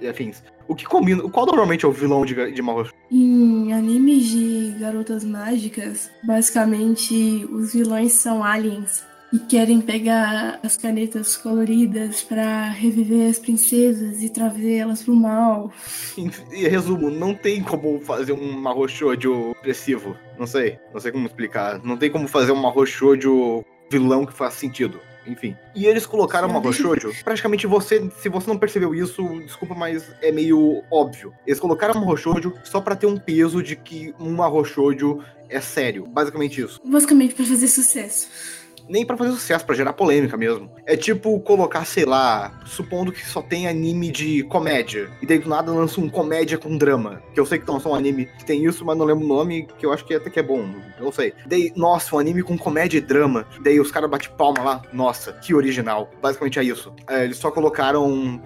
e 0.00 0.08
afins, 0.08 0.42
o 0.68 0.74
que 0.74 0.84
combina? 0.84 1.22
Qual 1.28 1.46
normalmente 1.46 1.84
é 1.84 1.88
o 1.88 1.92
vilão 1.92 2.24
de, 2.24 2.52
de 2.52 2.62
Mahou 2.62 2.86
Em 3.10 3.72
animes 3.72 4.26
de 4.26 4.76
garotas 4.78 5.24
mágicas, 5.24 6.10
basicamente 6.22 7.46
os 7.50 7.72
vilões 7.72 8.12
são 8.12 8.42
aliens 8.42 9.04
e 9.34 9.38
querem 9.40 9.80
pegar 9.80 10.60
as 10.62 10.76
canetas 10.76 11.36
coloridas 11.36 12.22
para 12.22 12.70
reviver 12.70 13.28
as 13.28 13.36
princesas 13.36 14.22
e 14.22 14.28
trazer 14.28 14.76
elas 14.76 15.02
pro 15.02 15.16
mal. 15.16 15.72
Em 16.16 16.68
resumo, 16.68 17.10
não 17.10 17.34
tem 17.34 17.60
como 17.60 17.98
fazer 17.98 18.32
um 18.32 18.52
marrochojo 18.52 19.50
expressivo. 19.56 20.16
Não 20.38 20.46
sei, 20.46 20.78
não 20.92 21.00
sei 21.00 21.10
como 21.10 21.26
explicar. 21.26 21.82
Não 21.82 21.96
tem 21.96 22.12
como 22.12 22.28
fazer 22.28 22.52
um 22.52 22.62
marrochojo 22.62 23.64
vilão 23.90 24.24
que 24.24 24.32
faz 24.32 24.54
sentido. 24.54 25.00
Enfim. 25.26 25.56
E 25.74 25.86
eles 25.86 26.06
colocaram 26.06 26.48
uma 26.48 26.72
Shoujo. 26.72 27.10
Praticamente 27.24 27.66
você, 27.66 28.08
se 28.20 28.28
você 28.28 28.46
não 28.46 28.58
percebeu 28.58 28.94
isso, 28.94 29.24
desculpa, 29.40 29.74
mas 29.74 30.14
é 30.20 30.30
meio 30.30 30.84
óbvio. 30.90 31.32
Eles 31.46 31.58
colocaram 31.58 32.00
uma 32.00 32.16
Shoujo 32.16 32.52
só 32.62 32.80
para 32.80 32.94
ter 32.94 33.06
um 33.06 33.16
peso 33.16 33.62
de 33.62 33.74
que 33.74 34.14
uma 34.18 34.48
Shoujo 34.62 35.24
é 35.48 35.60
sério. 35.62 36.06
Basicamente 36.06 36.60
isso. 36.60 36.78
Basicamente 36.84 37.34
para 37.34 37.46
fazer 37.46 37.68
sucesso 37.68 38.28
nem 38.88 39.04
para 39.04 39.16
fazer 39.16 39.32
sucesso, 39.32 39.64
para 39.64 39.74
gerar 39.74 39.92
polêmica 39.92 40.36
mesmo. 40.36 40.70
É 40.86 40.96
tipo 40.96 41.38
colocar, 41.40 41.84
sei 41.84 42.04
lá, 42.04 42.60
supondo 42.64 43.12
que 43.12 43.26
só 43.26 43.42
tem 43.42 43.66
anime 43.66 44.10
de 44.10 44.42
comédia, 44.44 45.10
e 45.22 45.26
daí 45.26 45.38
do 45.38 45.48
nada 45.48 45.72
lança 45.72 46.00
um 46.00 46.08
comédia 46.08 46.58
com 46.58 46.76
drama, 46.76 47.22
que 47.32 47.40
eu 47.40 47.46
sei 47.46 47.58
que 47.58 47.66
não 47.66 47.80
são 47.80 47.92
um 47.92 47.94
anime 47.94 48.26
que 48.38 48.44
tem 48.44 48.64
isso, 48.64 48.84
mas 48.84 48.96
não 48.96 49.04
lembro 49.04 49.24
o 49.24 49.28
nome, 49.28 49.66
que 49.78 49.86
eu 49.86 49.92
acho 49.92 50.04
que 50.04 50.14
até 50.14 50.30
que 50.30 50.40
é 50.40 50.42
bom, 50.42 50.68
eu 50.98 51.12
sei. 51.12 51.32
Daí, 51.46 51.72
nossa, 51.76 52.14
um 52.16 52.18
anime 52.18 52.42
com 52.42 52.56
comédia 52.56 52.98
e 52.98 53.00
drama, 53.00 53.46
daí 53.62 53.80
os 53.80 53.90
caras 53.90 54.10
batem 54.10 54.30
palma 54.36 54.62
lá, 54.62 54.82
nossa, 54.92 55.32
que 55.32 55.54
original. 55.54 56.10
Basicamente 56.20 56.58
é 56.58 56.64
isso. 56.64 56.92
É, 57.08 57.24
eles 57.24 57.36
só 57.36 57.50
colocaram 57.50 58.06
um, 58.06 58.40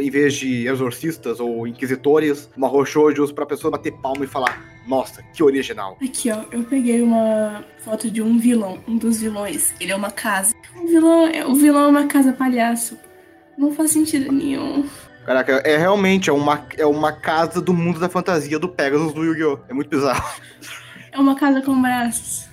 em 0.00 0.10
vez 0.10 0.34
de 0.34 0.66
exorcistas 0.66 1.40
ou 1.40 1.66
inquisitores, 1.66 2.50
uma 2.56 2.68
roxojos 2.68 3.32
pra 3.32 3.46
pessoa 3.46 3.70
bater 3.70 3.92
palma 3.92 4.24
e 4.24 4.28
falar 4.28 4.79
nossa, 4.90 5.22
que 5.32 5.40
original. 5.40 5.96
Aqui, 6.02 6.32
ó, 6.32 6.42
eu 6.50 6.64
peguei 6.64 7.00
uma 7.00 7.64
foto 7.78 8.10
de 8.10 8.20
um 8.20 8.38
vilão, 8.38 8.80
um 8.88 8.96
dos 8.96 9.20
vilões. 9.20 9.72
Ele 9.80 9.92
é 9.92 9.96
uma 9.96 10.10
casa. 10.10 10.52
O 10.76 10.86
vilão, 10.88 11.26
é, 11.28 11.46
o 11.46 11.54
vilão 11.54 11.84
é 11.84 11.86
uma 11.86 12.06
casa 12.08 12.32
palhaço. 12.32 12.98
Não 13.56 13.72
faz 13.72 13.92
sentido 13.92 14.32
nenhum. 14.32 14.84
Caraca, 15.24 15.62
é 15.64 15.76
realmente 15.76 16.28
é 16.28 16.32
uma, 16.32 16.66
é 16.76 16.84
uma 16.84 17.12
casa 17.12 17.60
do 17.60 17.72
mundo 17.72 18.00
da 18.00 18.08
fantasia 18.08 18.58
do 18.58 18.68
Pegasus 18.68 19.14
do 19.14 19.22
Yu-Gi-Oh! 19.24 19.60
É 19.68 19.72
muito 19.72 19.88
bizarro. 19.88 20.28
É 21.12 21.18
uma 21.18 21.36
casa 21.36 21.62
com 21.62 21.80
braços 21.80 22.49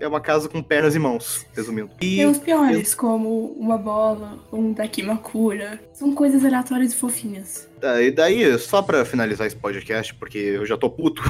é 0.00 0.08
uma 0.08 0.20
casa 0.20 0.48
com 0.48 0.62
pernas 0.62 0.94
e 0.94 0.98
mãos, 0.98 1.46
resumindo. 1.54 1.90
E 2.00 2.16
tem 2.16 2.26
os 2.26 2.38
piores, 2.38 2.92
eu... 2.92 2.98
como 2.98 3.52
uma 3.52 3.76
bola, 3.76 4.38
um 4.50 4.72
Dakimakura. 4.72 5.78
São 5.92 6.14
coisas 6.14 6.44
aleatórias 6.44 6.92
e 6.92 6.96
fofinhas. 6.96 7.68
Tá, 7.80 8.00
e 8.00 8.10
daí, 8.10 8.58
só 8.58 8.82
pra 8.82 9.04
finalizar 9.04 9.46
esse 9.46 9.56
podcast, 9.56 10.14
porque 10.14 10.38
eu 10.38 10.66
já 10.66 10.76
tô 10.76 10.90
puto, 10.90 11.22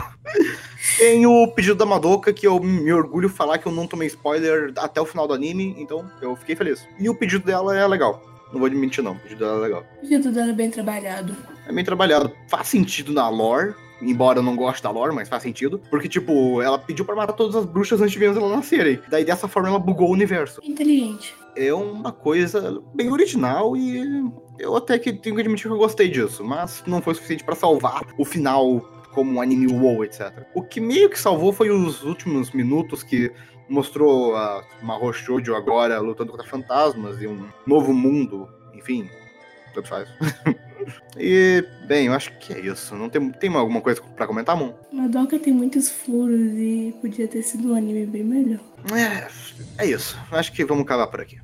tem 0.99 1.27
o 1.27 1.49
pedido 1.49 1.75
da 1.75 1.85
Madoka, 1.85 2.33
que 2.33 2.47
eu 2.47 2.61
me 2.61 2.93
orgulho 2.93 3.29
falar 3.29 3.59
que 3.59 3.67
eu 3.67 3.73
não 3.73 3.87
tomei 3.87 4.07
spoiler 4.09 4.73
até 4.77 5.01
o 5.01 5.07
final 5.07 5.27
do 5.27 5.35
anime, 5.35 5.75
então 5.79 6.09
eu 6.23 6.37
fiquei 6.37 6.55
feliz. 6.55 6.87
E 6.99 7.09
o 7.09 7.15
pedido 7.15 7.45
dela 7.45 7.77
é 7.77 7.87
legal. 7.87 8.23
Não 8.53 8.61
vou 8.61 8.71
mentir, 8.71 9.03
não. 9.03 9.13
O 9.13 9.19
pedido 9.21 9.39
dela 9.39 9.59
é 9.59 9.63
legal. 9.63 9.85
O 9.99 10.01
pedido 10.01 10.33
dela 10.33 10.51
é 10.51 10.55
bem 10.55 10.71
trabalhado. 10.71 11.37
É 11.67 11.73
bem 11.73 11.85
trabalhado. 11.85 12.33
Faz 12.49 12.69
sentido 12.69 13.13
na 13.13 13.29
lore, 13.29 13.75
embora 14.01 14.39
eu 14.39 14.43
não 14.43 14.57
goste 14.57 14.83
da 14.83 14.91
lore, 14.91 15.15
mas 15.15 15.29
faz 15.29 15.43
sentido. 15.43 15.81
Porque, 15.91 16.09
tipo, 16.09 16.61
ela 16.63 16.79
pediu 16.79 17.05
para 17.05 17.15
matar 17.15 17.33
todas 17.33 17.57
as 17.57 17.65
bruxas 17.65 18.01
antes 18.01 18.19
de 18.19 18.25
elas 18.25 18.37
nascerem. 18.37 19.01
Daí, 19.09 19.25
dessa 19.25 19.49
forma, 19.49 19.69
ela 19.69 19.79
bugou 19.79 20.09
o 20.09 20.13
universo. 20.13 20.61
Inteligente. 20.65 21.35
É 21.57 21.73
uma 21.75 22.13
coisa 22.13 22.81
bem 22.95 23.11
original 23.11 23.77
e 23.77 24.31
eu 24.59 24.77
até 24.77 24.99
que 24.99 25.13
tenho 25.13 25.35
que 25.35 25.41
admitir 25.41 25.67
que 25.67 25.75
eu 25.75 25.79
gostei 25.79 26.09
disso, 26.09 26.45
mas 26.45 26.83
não 26.87 27.03
foi 27.03 27.15
suficiente 27.15 27.43
para 27.43 27.57
salvar 27.57 28.03
o 28.17 28.25
final 28.25 28.81
como 29.13 29.33
um 29.33 29.41
anime 29.43 29.67
WoW, 29.67 30.05
etc. 30.05 30.47
O 30.55 30.63
que 30.63 30.81
meio 30.81 31.11
que 31.11 31.19
salvou 31.19 31.53
foi 31.53 31.71
os 31.71 32.05
últimos 32.05 32.53
minutos 32.53 33.03
que 33.03 33.33
mostrou 33.69 34.37
a 34.37 34.65
Mahou 34.83 35.13
Shoujo 35.13 35.55
agora 35.55 35.99
lutando 36.01 36.33
contra 36.33 36.47
fantasmas 36.47 37.21
e 37.21 37.27
um 37.27 37.49
novo 37.67 37.93
mundo, 37.93 38.49
enfim, 38.75 39.09
tanto 39.73 39.89
faz. 39.89 40.09
e, 41.19 41.65
bem, 41.87 42.07
eu 42.07 42.13
acho 42.13 42.37
que 42.39 42.53
é 42.53 42.61
isso. 42.61 42.95
Não 42.95 43.09
tem, 43.09 43.31
tem 43.31 43.55
alguma 43.55 43.81
coisa 43.81 44.01
pra 44.17 44.27
comentar, 44.27 44.57
Moon? 44.57 44.73
Madoka 44.93 45.39
tem 45.39 45.53
muitos 45.53 45.89
furos 45.89 46.53
e 46.55 46.95
podia 47.01 47.29
ter 47.29 47.43
sido 47.43 47.73
um 47.73 47.77
anime 47.77 48.07
bem 48.07 48.25
melhor. 48.25 48.61
É, 48.93 49.85
é 49.85 49.87
isso. 49.87 50.19
Acho 50.31 50.53
que 50.53 50.65
vamos 50.65 50.85
acabar 50.85 51.07
por 51.07 51.21
aqui. 51.21 51.41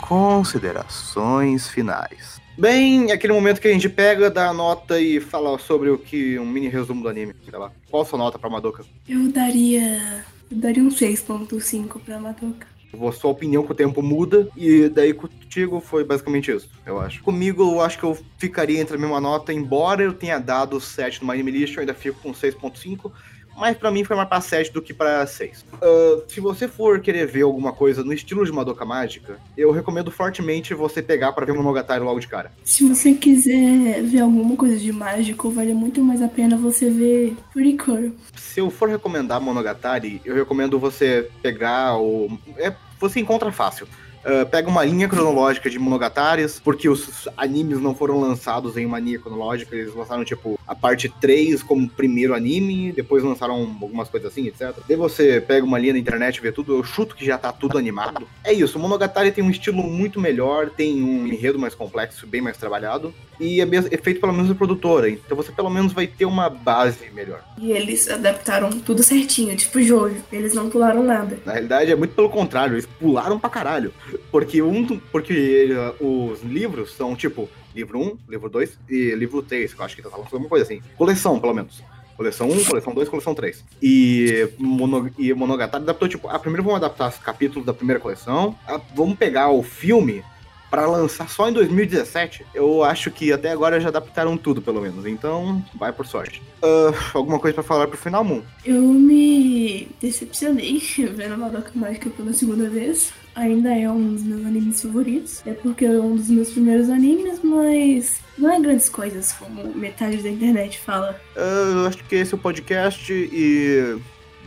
Considerações 0.00 1.68
finais. 1.68 2.40
Bem, 2.58 3.12
aquele 3.12 3.32
momento 3.32 3.60
que 3.60 3.68
a 3.68 3.72
gente 3.72 3.88
pega, 3.88 4.28
dá 4.28 4.48
a 4.48 4.52
nota 4.52 5.00
e 5.00 5.20
fala 5.20 5.56
sobre 5.60 5.90
o 5.90 5.96
que. 5.96 6.36
um 6.40 6.44
mini 6.44 6.66
resumo 6.66 7.04
do 7.04 7.08
anime, 7.08 7.32
sei 7.48 7.56
lá. 7.56 7.70
Qual 7.88 8.02
a 8.02 8.04
sua 8.04 8.18
nota 8.18 8.36
pra 8.36 8.50
Madoka? 8.50 8.84
Eu 9.08 9.30
daria. 9.30 10.24
Eu 10.50 10.56
daria 10.56 10.82
um 10.82 10.88
6.5 10.88 12.00
pra 12.00 12.18
Madoka. 12.18 12.66
A 12.92 13.12
sua 13.12 13.30
opinião 13.30 13.62
com 13.62 13.72
o 13.72 13.76
tempo 13.76 14.02
muda, 14.02 14.48
e 14.56 14.88
daí 14.88 15.14
contigo 15.14 15.78
foi 15.78 16.02
basicamente 16.02 16.50
isso, 16.50 16.68
eu 16.84 16.98
acho. 16.98 17.22
Comigo, 17.22 17.62
eu 17.62 17.80
acho 17.80 17.98
que 17.98 18.04
eu 18.04 18.18
ficaria 18.38 18.80
entre 18.80 18.96
a 18.96 18.98
mesma 18.98 19.20
nota, 19.20 19.52
embora 19.52 20.02
eu 20.02 20.14
tenha 20.14 20.38
dado 20.38 20.80
7 20.80 21.22
no 21.22 21.30
Anime 21.30 21.50
List, 21.50 21.76
eu 21.76 21.80
ainda 21.80 21.94
fico 21.94 22.18
com 22.20 22.32
6.5 22.32 23.12
mas 23.58 23.76
para 23.76 23.90
mim 23.90 24.04
foi 24.04 24.16
mais 24.16 24.28
pra 24.28 24.40
7 24.40 24.72
do 24.72 24.80
que 24.80 24.94
pra 24.94 25.26
6. 25.26 25.64
Uh, 25.74 26.22
se 26.28 26.40
você 26.40 26.68
for 26.68 27.00
querer 27.00 27.26
ver 27.26 27.42
alguma 27.42 27.72
coisa 27.72 28.04
no 28.04 28.12
estilo 28.12 28.44
de 28.44 28.52
Madoka 28.52 28.84
Mágica, 28.84 29.38
eu 29.56 29.70
recomendo 29.70 30.10
fortemente 30.10 30.74
você 30.74 31.02
pegar 31.02 31.32
para 31.32 31.44
ver 31.44 31.52
o 31.52 31.56
Monogatari 31.56 32.02
logo 32.02 32.20
de 32.20 32.28
cara. 32.28 32.52
Se 32.64 32.84
você 32.84 33.14
quiser 33.14 34.02
ver 34.02 34.20
alguma 34.20 34.56
coisa 34.56 34.76
de 34.76 34.92
mágico, 34.92 35.50
vale 35.50 35.74
muito 35.74 36.02
mais 36.02 36.22
a 36.22 36.28
pena 36.28 36.56
você 36.56 36.88
ver 36.88 37.36
Furikuro. 37.52 38.14
Se 38.36 38.60
eu 38.60 38.70
for 38.70 38.88
recomendar 38.88 39.40
Monogatari, 39.40 40.20
eu 40.24 40.34
recomendo 40.34 40.78
você 40.78 41.28
pegar 41.42 41.98
o... 41.98 42.38
É, 42.56 42.72
você 43.00 43.20
encontra 43.20 43.50
fácil 43.50 43.86
Uh, 44.24 44.46
pega 44.46 44.68
uma 44.68 44.84
linha 44.84 45.08
cronológica 45.08 45.70
de 45.70 45.78
Monogataris, 45.78 46.60
porque 46.60 46.88
os 46.88 47.28
animes 47.36 47.80
não 47.80 47.94
foram 47.94 48.20
lançados 48.20 48.76
em 48.76 48.84
uma 48.84 48.98
linha 48.98 49.18
cronológica, 49.18 49.74
eles 49.74 49.94
lançaram, 49.94 50.24
tipo, 50.24 50.58
a 50.66 50.74
parte 50.74 51.08
3 51.08 51.62
como 51.62 51.88
primeiro 51.88 52.34
anime, 52.34 52.92
depois 52.92 53.22
lançaram 53.22 53.54
algumas 53.54 54.08
coisas 54.08 54.30
assim, 54.30 54.46
etc. 54.46 54.74
Daí 54.86 54.96
você 54.96 55.40
pega 55.40 55.64
uma 55.64 55.78
linha 55.78 55.94
na 55.94 55.98
internet 55.98 56.36
e 56.36 56.40
vê 56.40 56.52
tudo, 56.52 56.76
eu 56.76 56.84
chuto 56.84 57.14
que 57.14 57.24
já 57.24 57.38
tá 57.38 57.52
tudo 57.52 57.78
animado. 57.78 58.28
É 58.44 58.52
isso, 58.52 58.78
o 58.78 58.80
Monogatari 58.80 59.30
tem 59.30 59.42
um 59.42 59.50
estilo 59.50 59.82
muito 59.82 60.20
melhor, 60.20 60.70
tem 60.70 61.02
um 61.02 61.26
enredo 61.26 61.58
mais 61.58 61.74
complexo, 61.74 62.26
bem 62.26 62.40
mais 62.40 62.56
trabalhado, 62.56 63.14
e 63.40 63.60
é, 63.60 63.64
é 63.64 63.96
feito 63.96 64.20
pela 64.20 64.32
mesma 64.32 64.54
produtora, 64.54 65.08
então 65.08 65.36
você 65.36 65.52
pelo 65.52 65.70
menos 65.70 65.92
vai 65.92 66.06
ter 66.06 66.24
uma 66.24 66.48
base 66.50 67.10
melhor. 67.12 67.42
E 67.56 67.70
eles 67.70 68.08
adaptaram 68.08 68.70
tudo 68.70 69.02
certinho, 69.02 69.56
tipo 69.56 69.80
Jojo, 69.80 70.16
eles 70.32 70.54
não 70.54 70.68
pularam 70.68 71.02
nada. 71.02 71.38
Na 71.44 71.52
realidade 71.52 71.92
é 71.92 71.96
muito 71.96 72.14
pelo 72.14 72.28
contrário, 72.28 72.74
eles 72.74 72.86
pularam 72.86 73.38
pra 73.38 73.48
caralho. 73.48 73.92
Porque, 74.30 74.62
um, 74.62 74.98
porque 74.98 75.68
uh, 76.00 76.30
os 76.30 76.42
livros 76.42 76.92
são 76.94 77.14
tipo 77.14 77.48
livro 77.74 77.98
1, 77.98 78.18
livro 78.28 78.48
2 78.48 78.78
e 78.88 79.14
livro 79.14 79.42
3, 79.42 79.74
que 79.74 79.80
eu 79.80 79.84
acho 79.84 79.96
que 79.96 80.02
tá 80.02 80.10
falando 80.10 80.26
alguma 80.26 80.48
coisa 80.48 80.64
assim. 80.64 80.82
Coleção, 80.96 81.38
pelo 81.38 81.54
menos. 81.54 81.82
Coleção 82.16 82.48
1, 82.50 82.64
coleção 82.64 82.94
2, 82.94 83.08
coleção 83.08 83.34
3. 83.34 83.64
E, 83.80 84.48
mono, 84.58 85.08
e 85.16 85.32
Monogatari 85.32 85.84
adaptou, 85.84 86.08
tipo, 86.08 86.28
ah, 86.28 86.38
primeiro 86.38 86.64
vamos 86.64 86.78
adaptar 86.78 87.10
os 87.10 87.18
capítulos 87.18 87.64
da 87.64 87.72
primeira 87.72 88.00
coleção, 88.00 88.56
ah, 88.66 88.80
vamos 88.94 89.16
pegar 89.16 89.50
o 89.50 89.62
filme 89.62 90.24
para 90.70 90.86
lançar 90.86 91.28
só 91.28 91.48
em 91.48 91.52
2017, 91.52 92.44
eu 92.54 92.84
acho 92.84 93.10
que 93.10 93.32
até 93.32 93.50
agora 93.50 93.80
já 93.80 93.88
adaptaram 93.88 94.36
tudo, 94.36 94.60
pelo 94.60 94.80
menos. 94.80 95.06
Então, 95.06 95.64
vai 95.74 95.92
por 95.92 96.06
sorte. 96.06 96.42
Uh, 96.62 96.94
alguma 97.14 97.38
coisa 97.38 97.54
para 97.54 97.62
falar 97.62 97.86
pro 97.86 97.96
final, 97.96 98.22
Moon? 98.22 98.42
Eu 98.64 98.82
me 98.82 99.88
decepcionei 100.00 100.82
vendo 101.14 101.38
Madoka 101.38 101.70
Mágica 101.74 102.10
pela 102.10 102.32
segunda 102.32 102.68
vez. 102.68 103.12
Ainda 103.38 103.72
é 103.72 103.88
um 103.88 104.14
dos 104.14 104.24
meus 104.24 104.44
animes 104.44 104.82
favoritos. 104.82 105.46
É 105.46 105.52
porque 105.52 105.84
é 105.84 105.90
um 105.90 106.16
dos 106.16 106.28
meus 106.28 106.50
primeiros 106.50 106.90
animes, 106.90 107.40
mas 107.42 108.20
não 108.36 108.52
é 108.52 108.60
grandes 108.60 108.88
coisas, 108.88 109.32
como 109.32 109.72
metade 109.74 110.16
da 110.22 110.28
internet 110.28 110.78
fala. 110.80 111.20
Uh, 111.36 111.78
eu 111.78 111.86
acho 111.86 111.98
que 112.04 112.16
esse 112.16 112.34
é 112.34 112.36
o 112.36 112.40
podcast 112.40 113.12
e. 113.12 113.96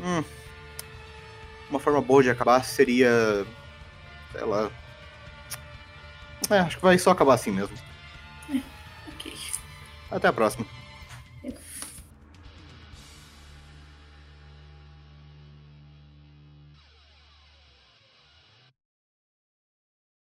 Hum, 0.04 0.24
uma 1.70 1.80
forma 1.80 2.02
boa 2.02 2.22
de 2.22 2.30
acabar 2.30 2.66
seria. 2.66 3.46
Sei 4.34 4.46
lá 4.46 4.70
é, 6.50 6.60
acho 6.60 6.78
que 6.78 6.84
vai 6.84 6.98
só 6.98 7.12
acabar 7.12 7.36
assim 7.36 7.52
mesmo. 7.52 7.78
É, 8.54 8.60
ok. 9.08 9.34
Até 10.12 10.28
a 10.28 10.34
próxima. 10.34 10.66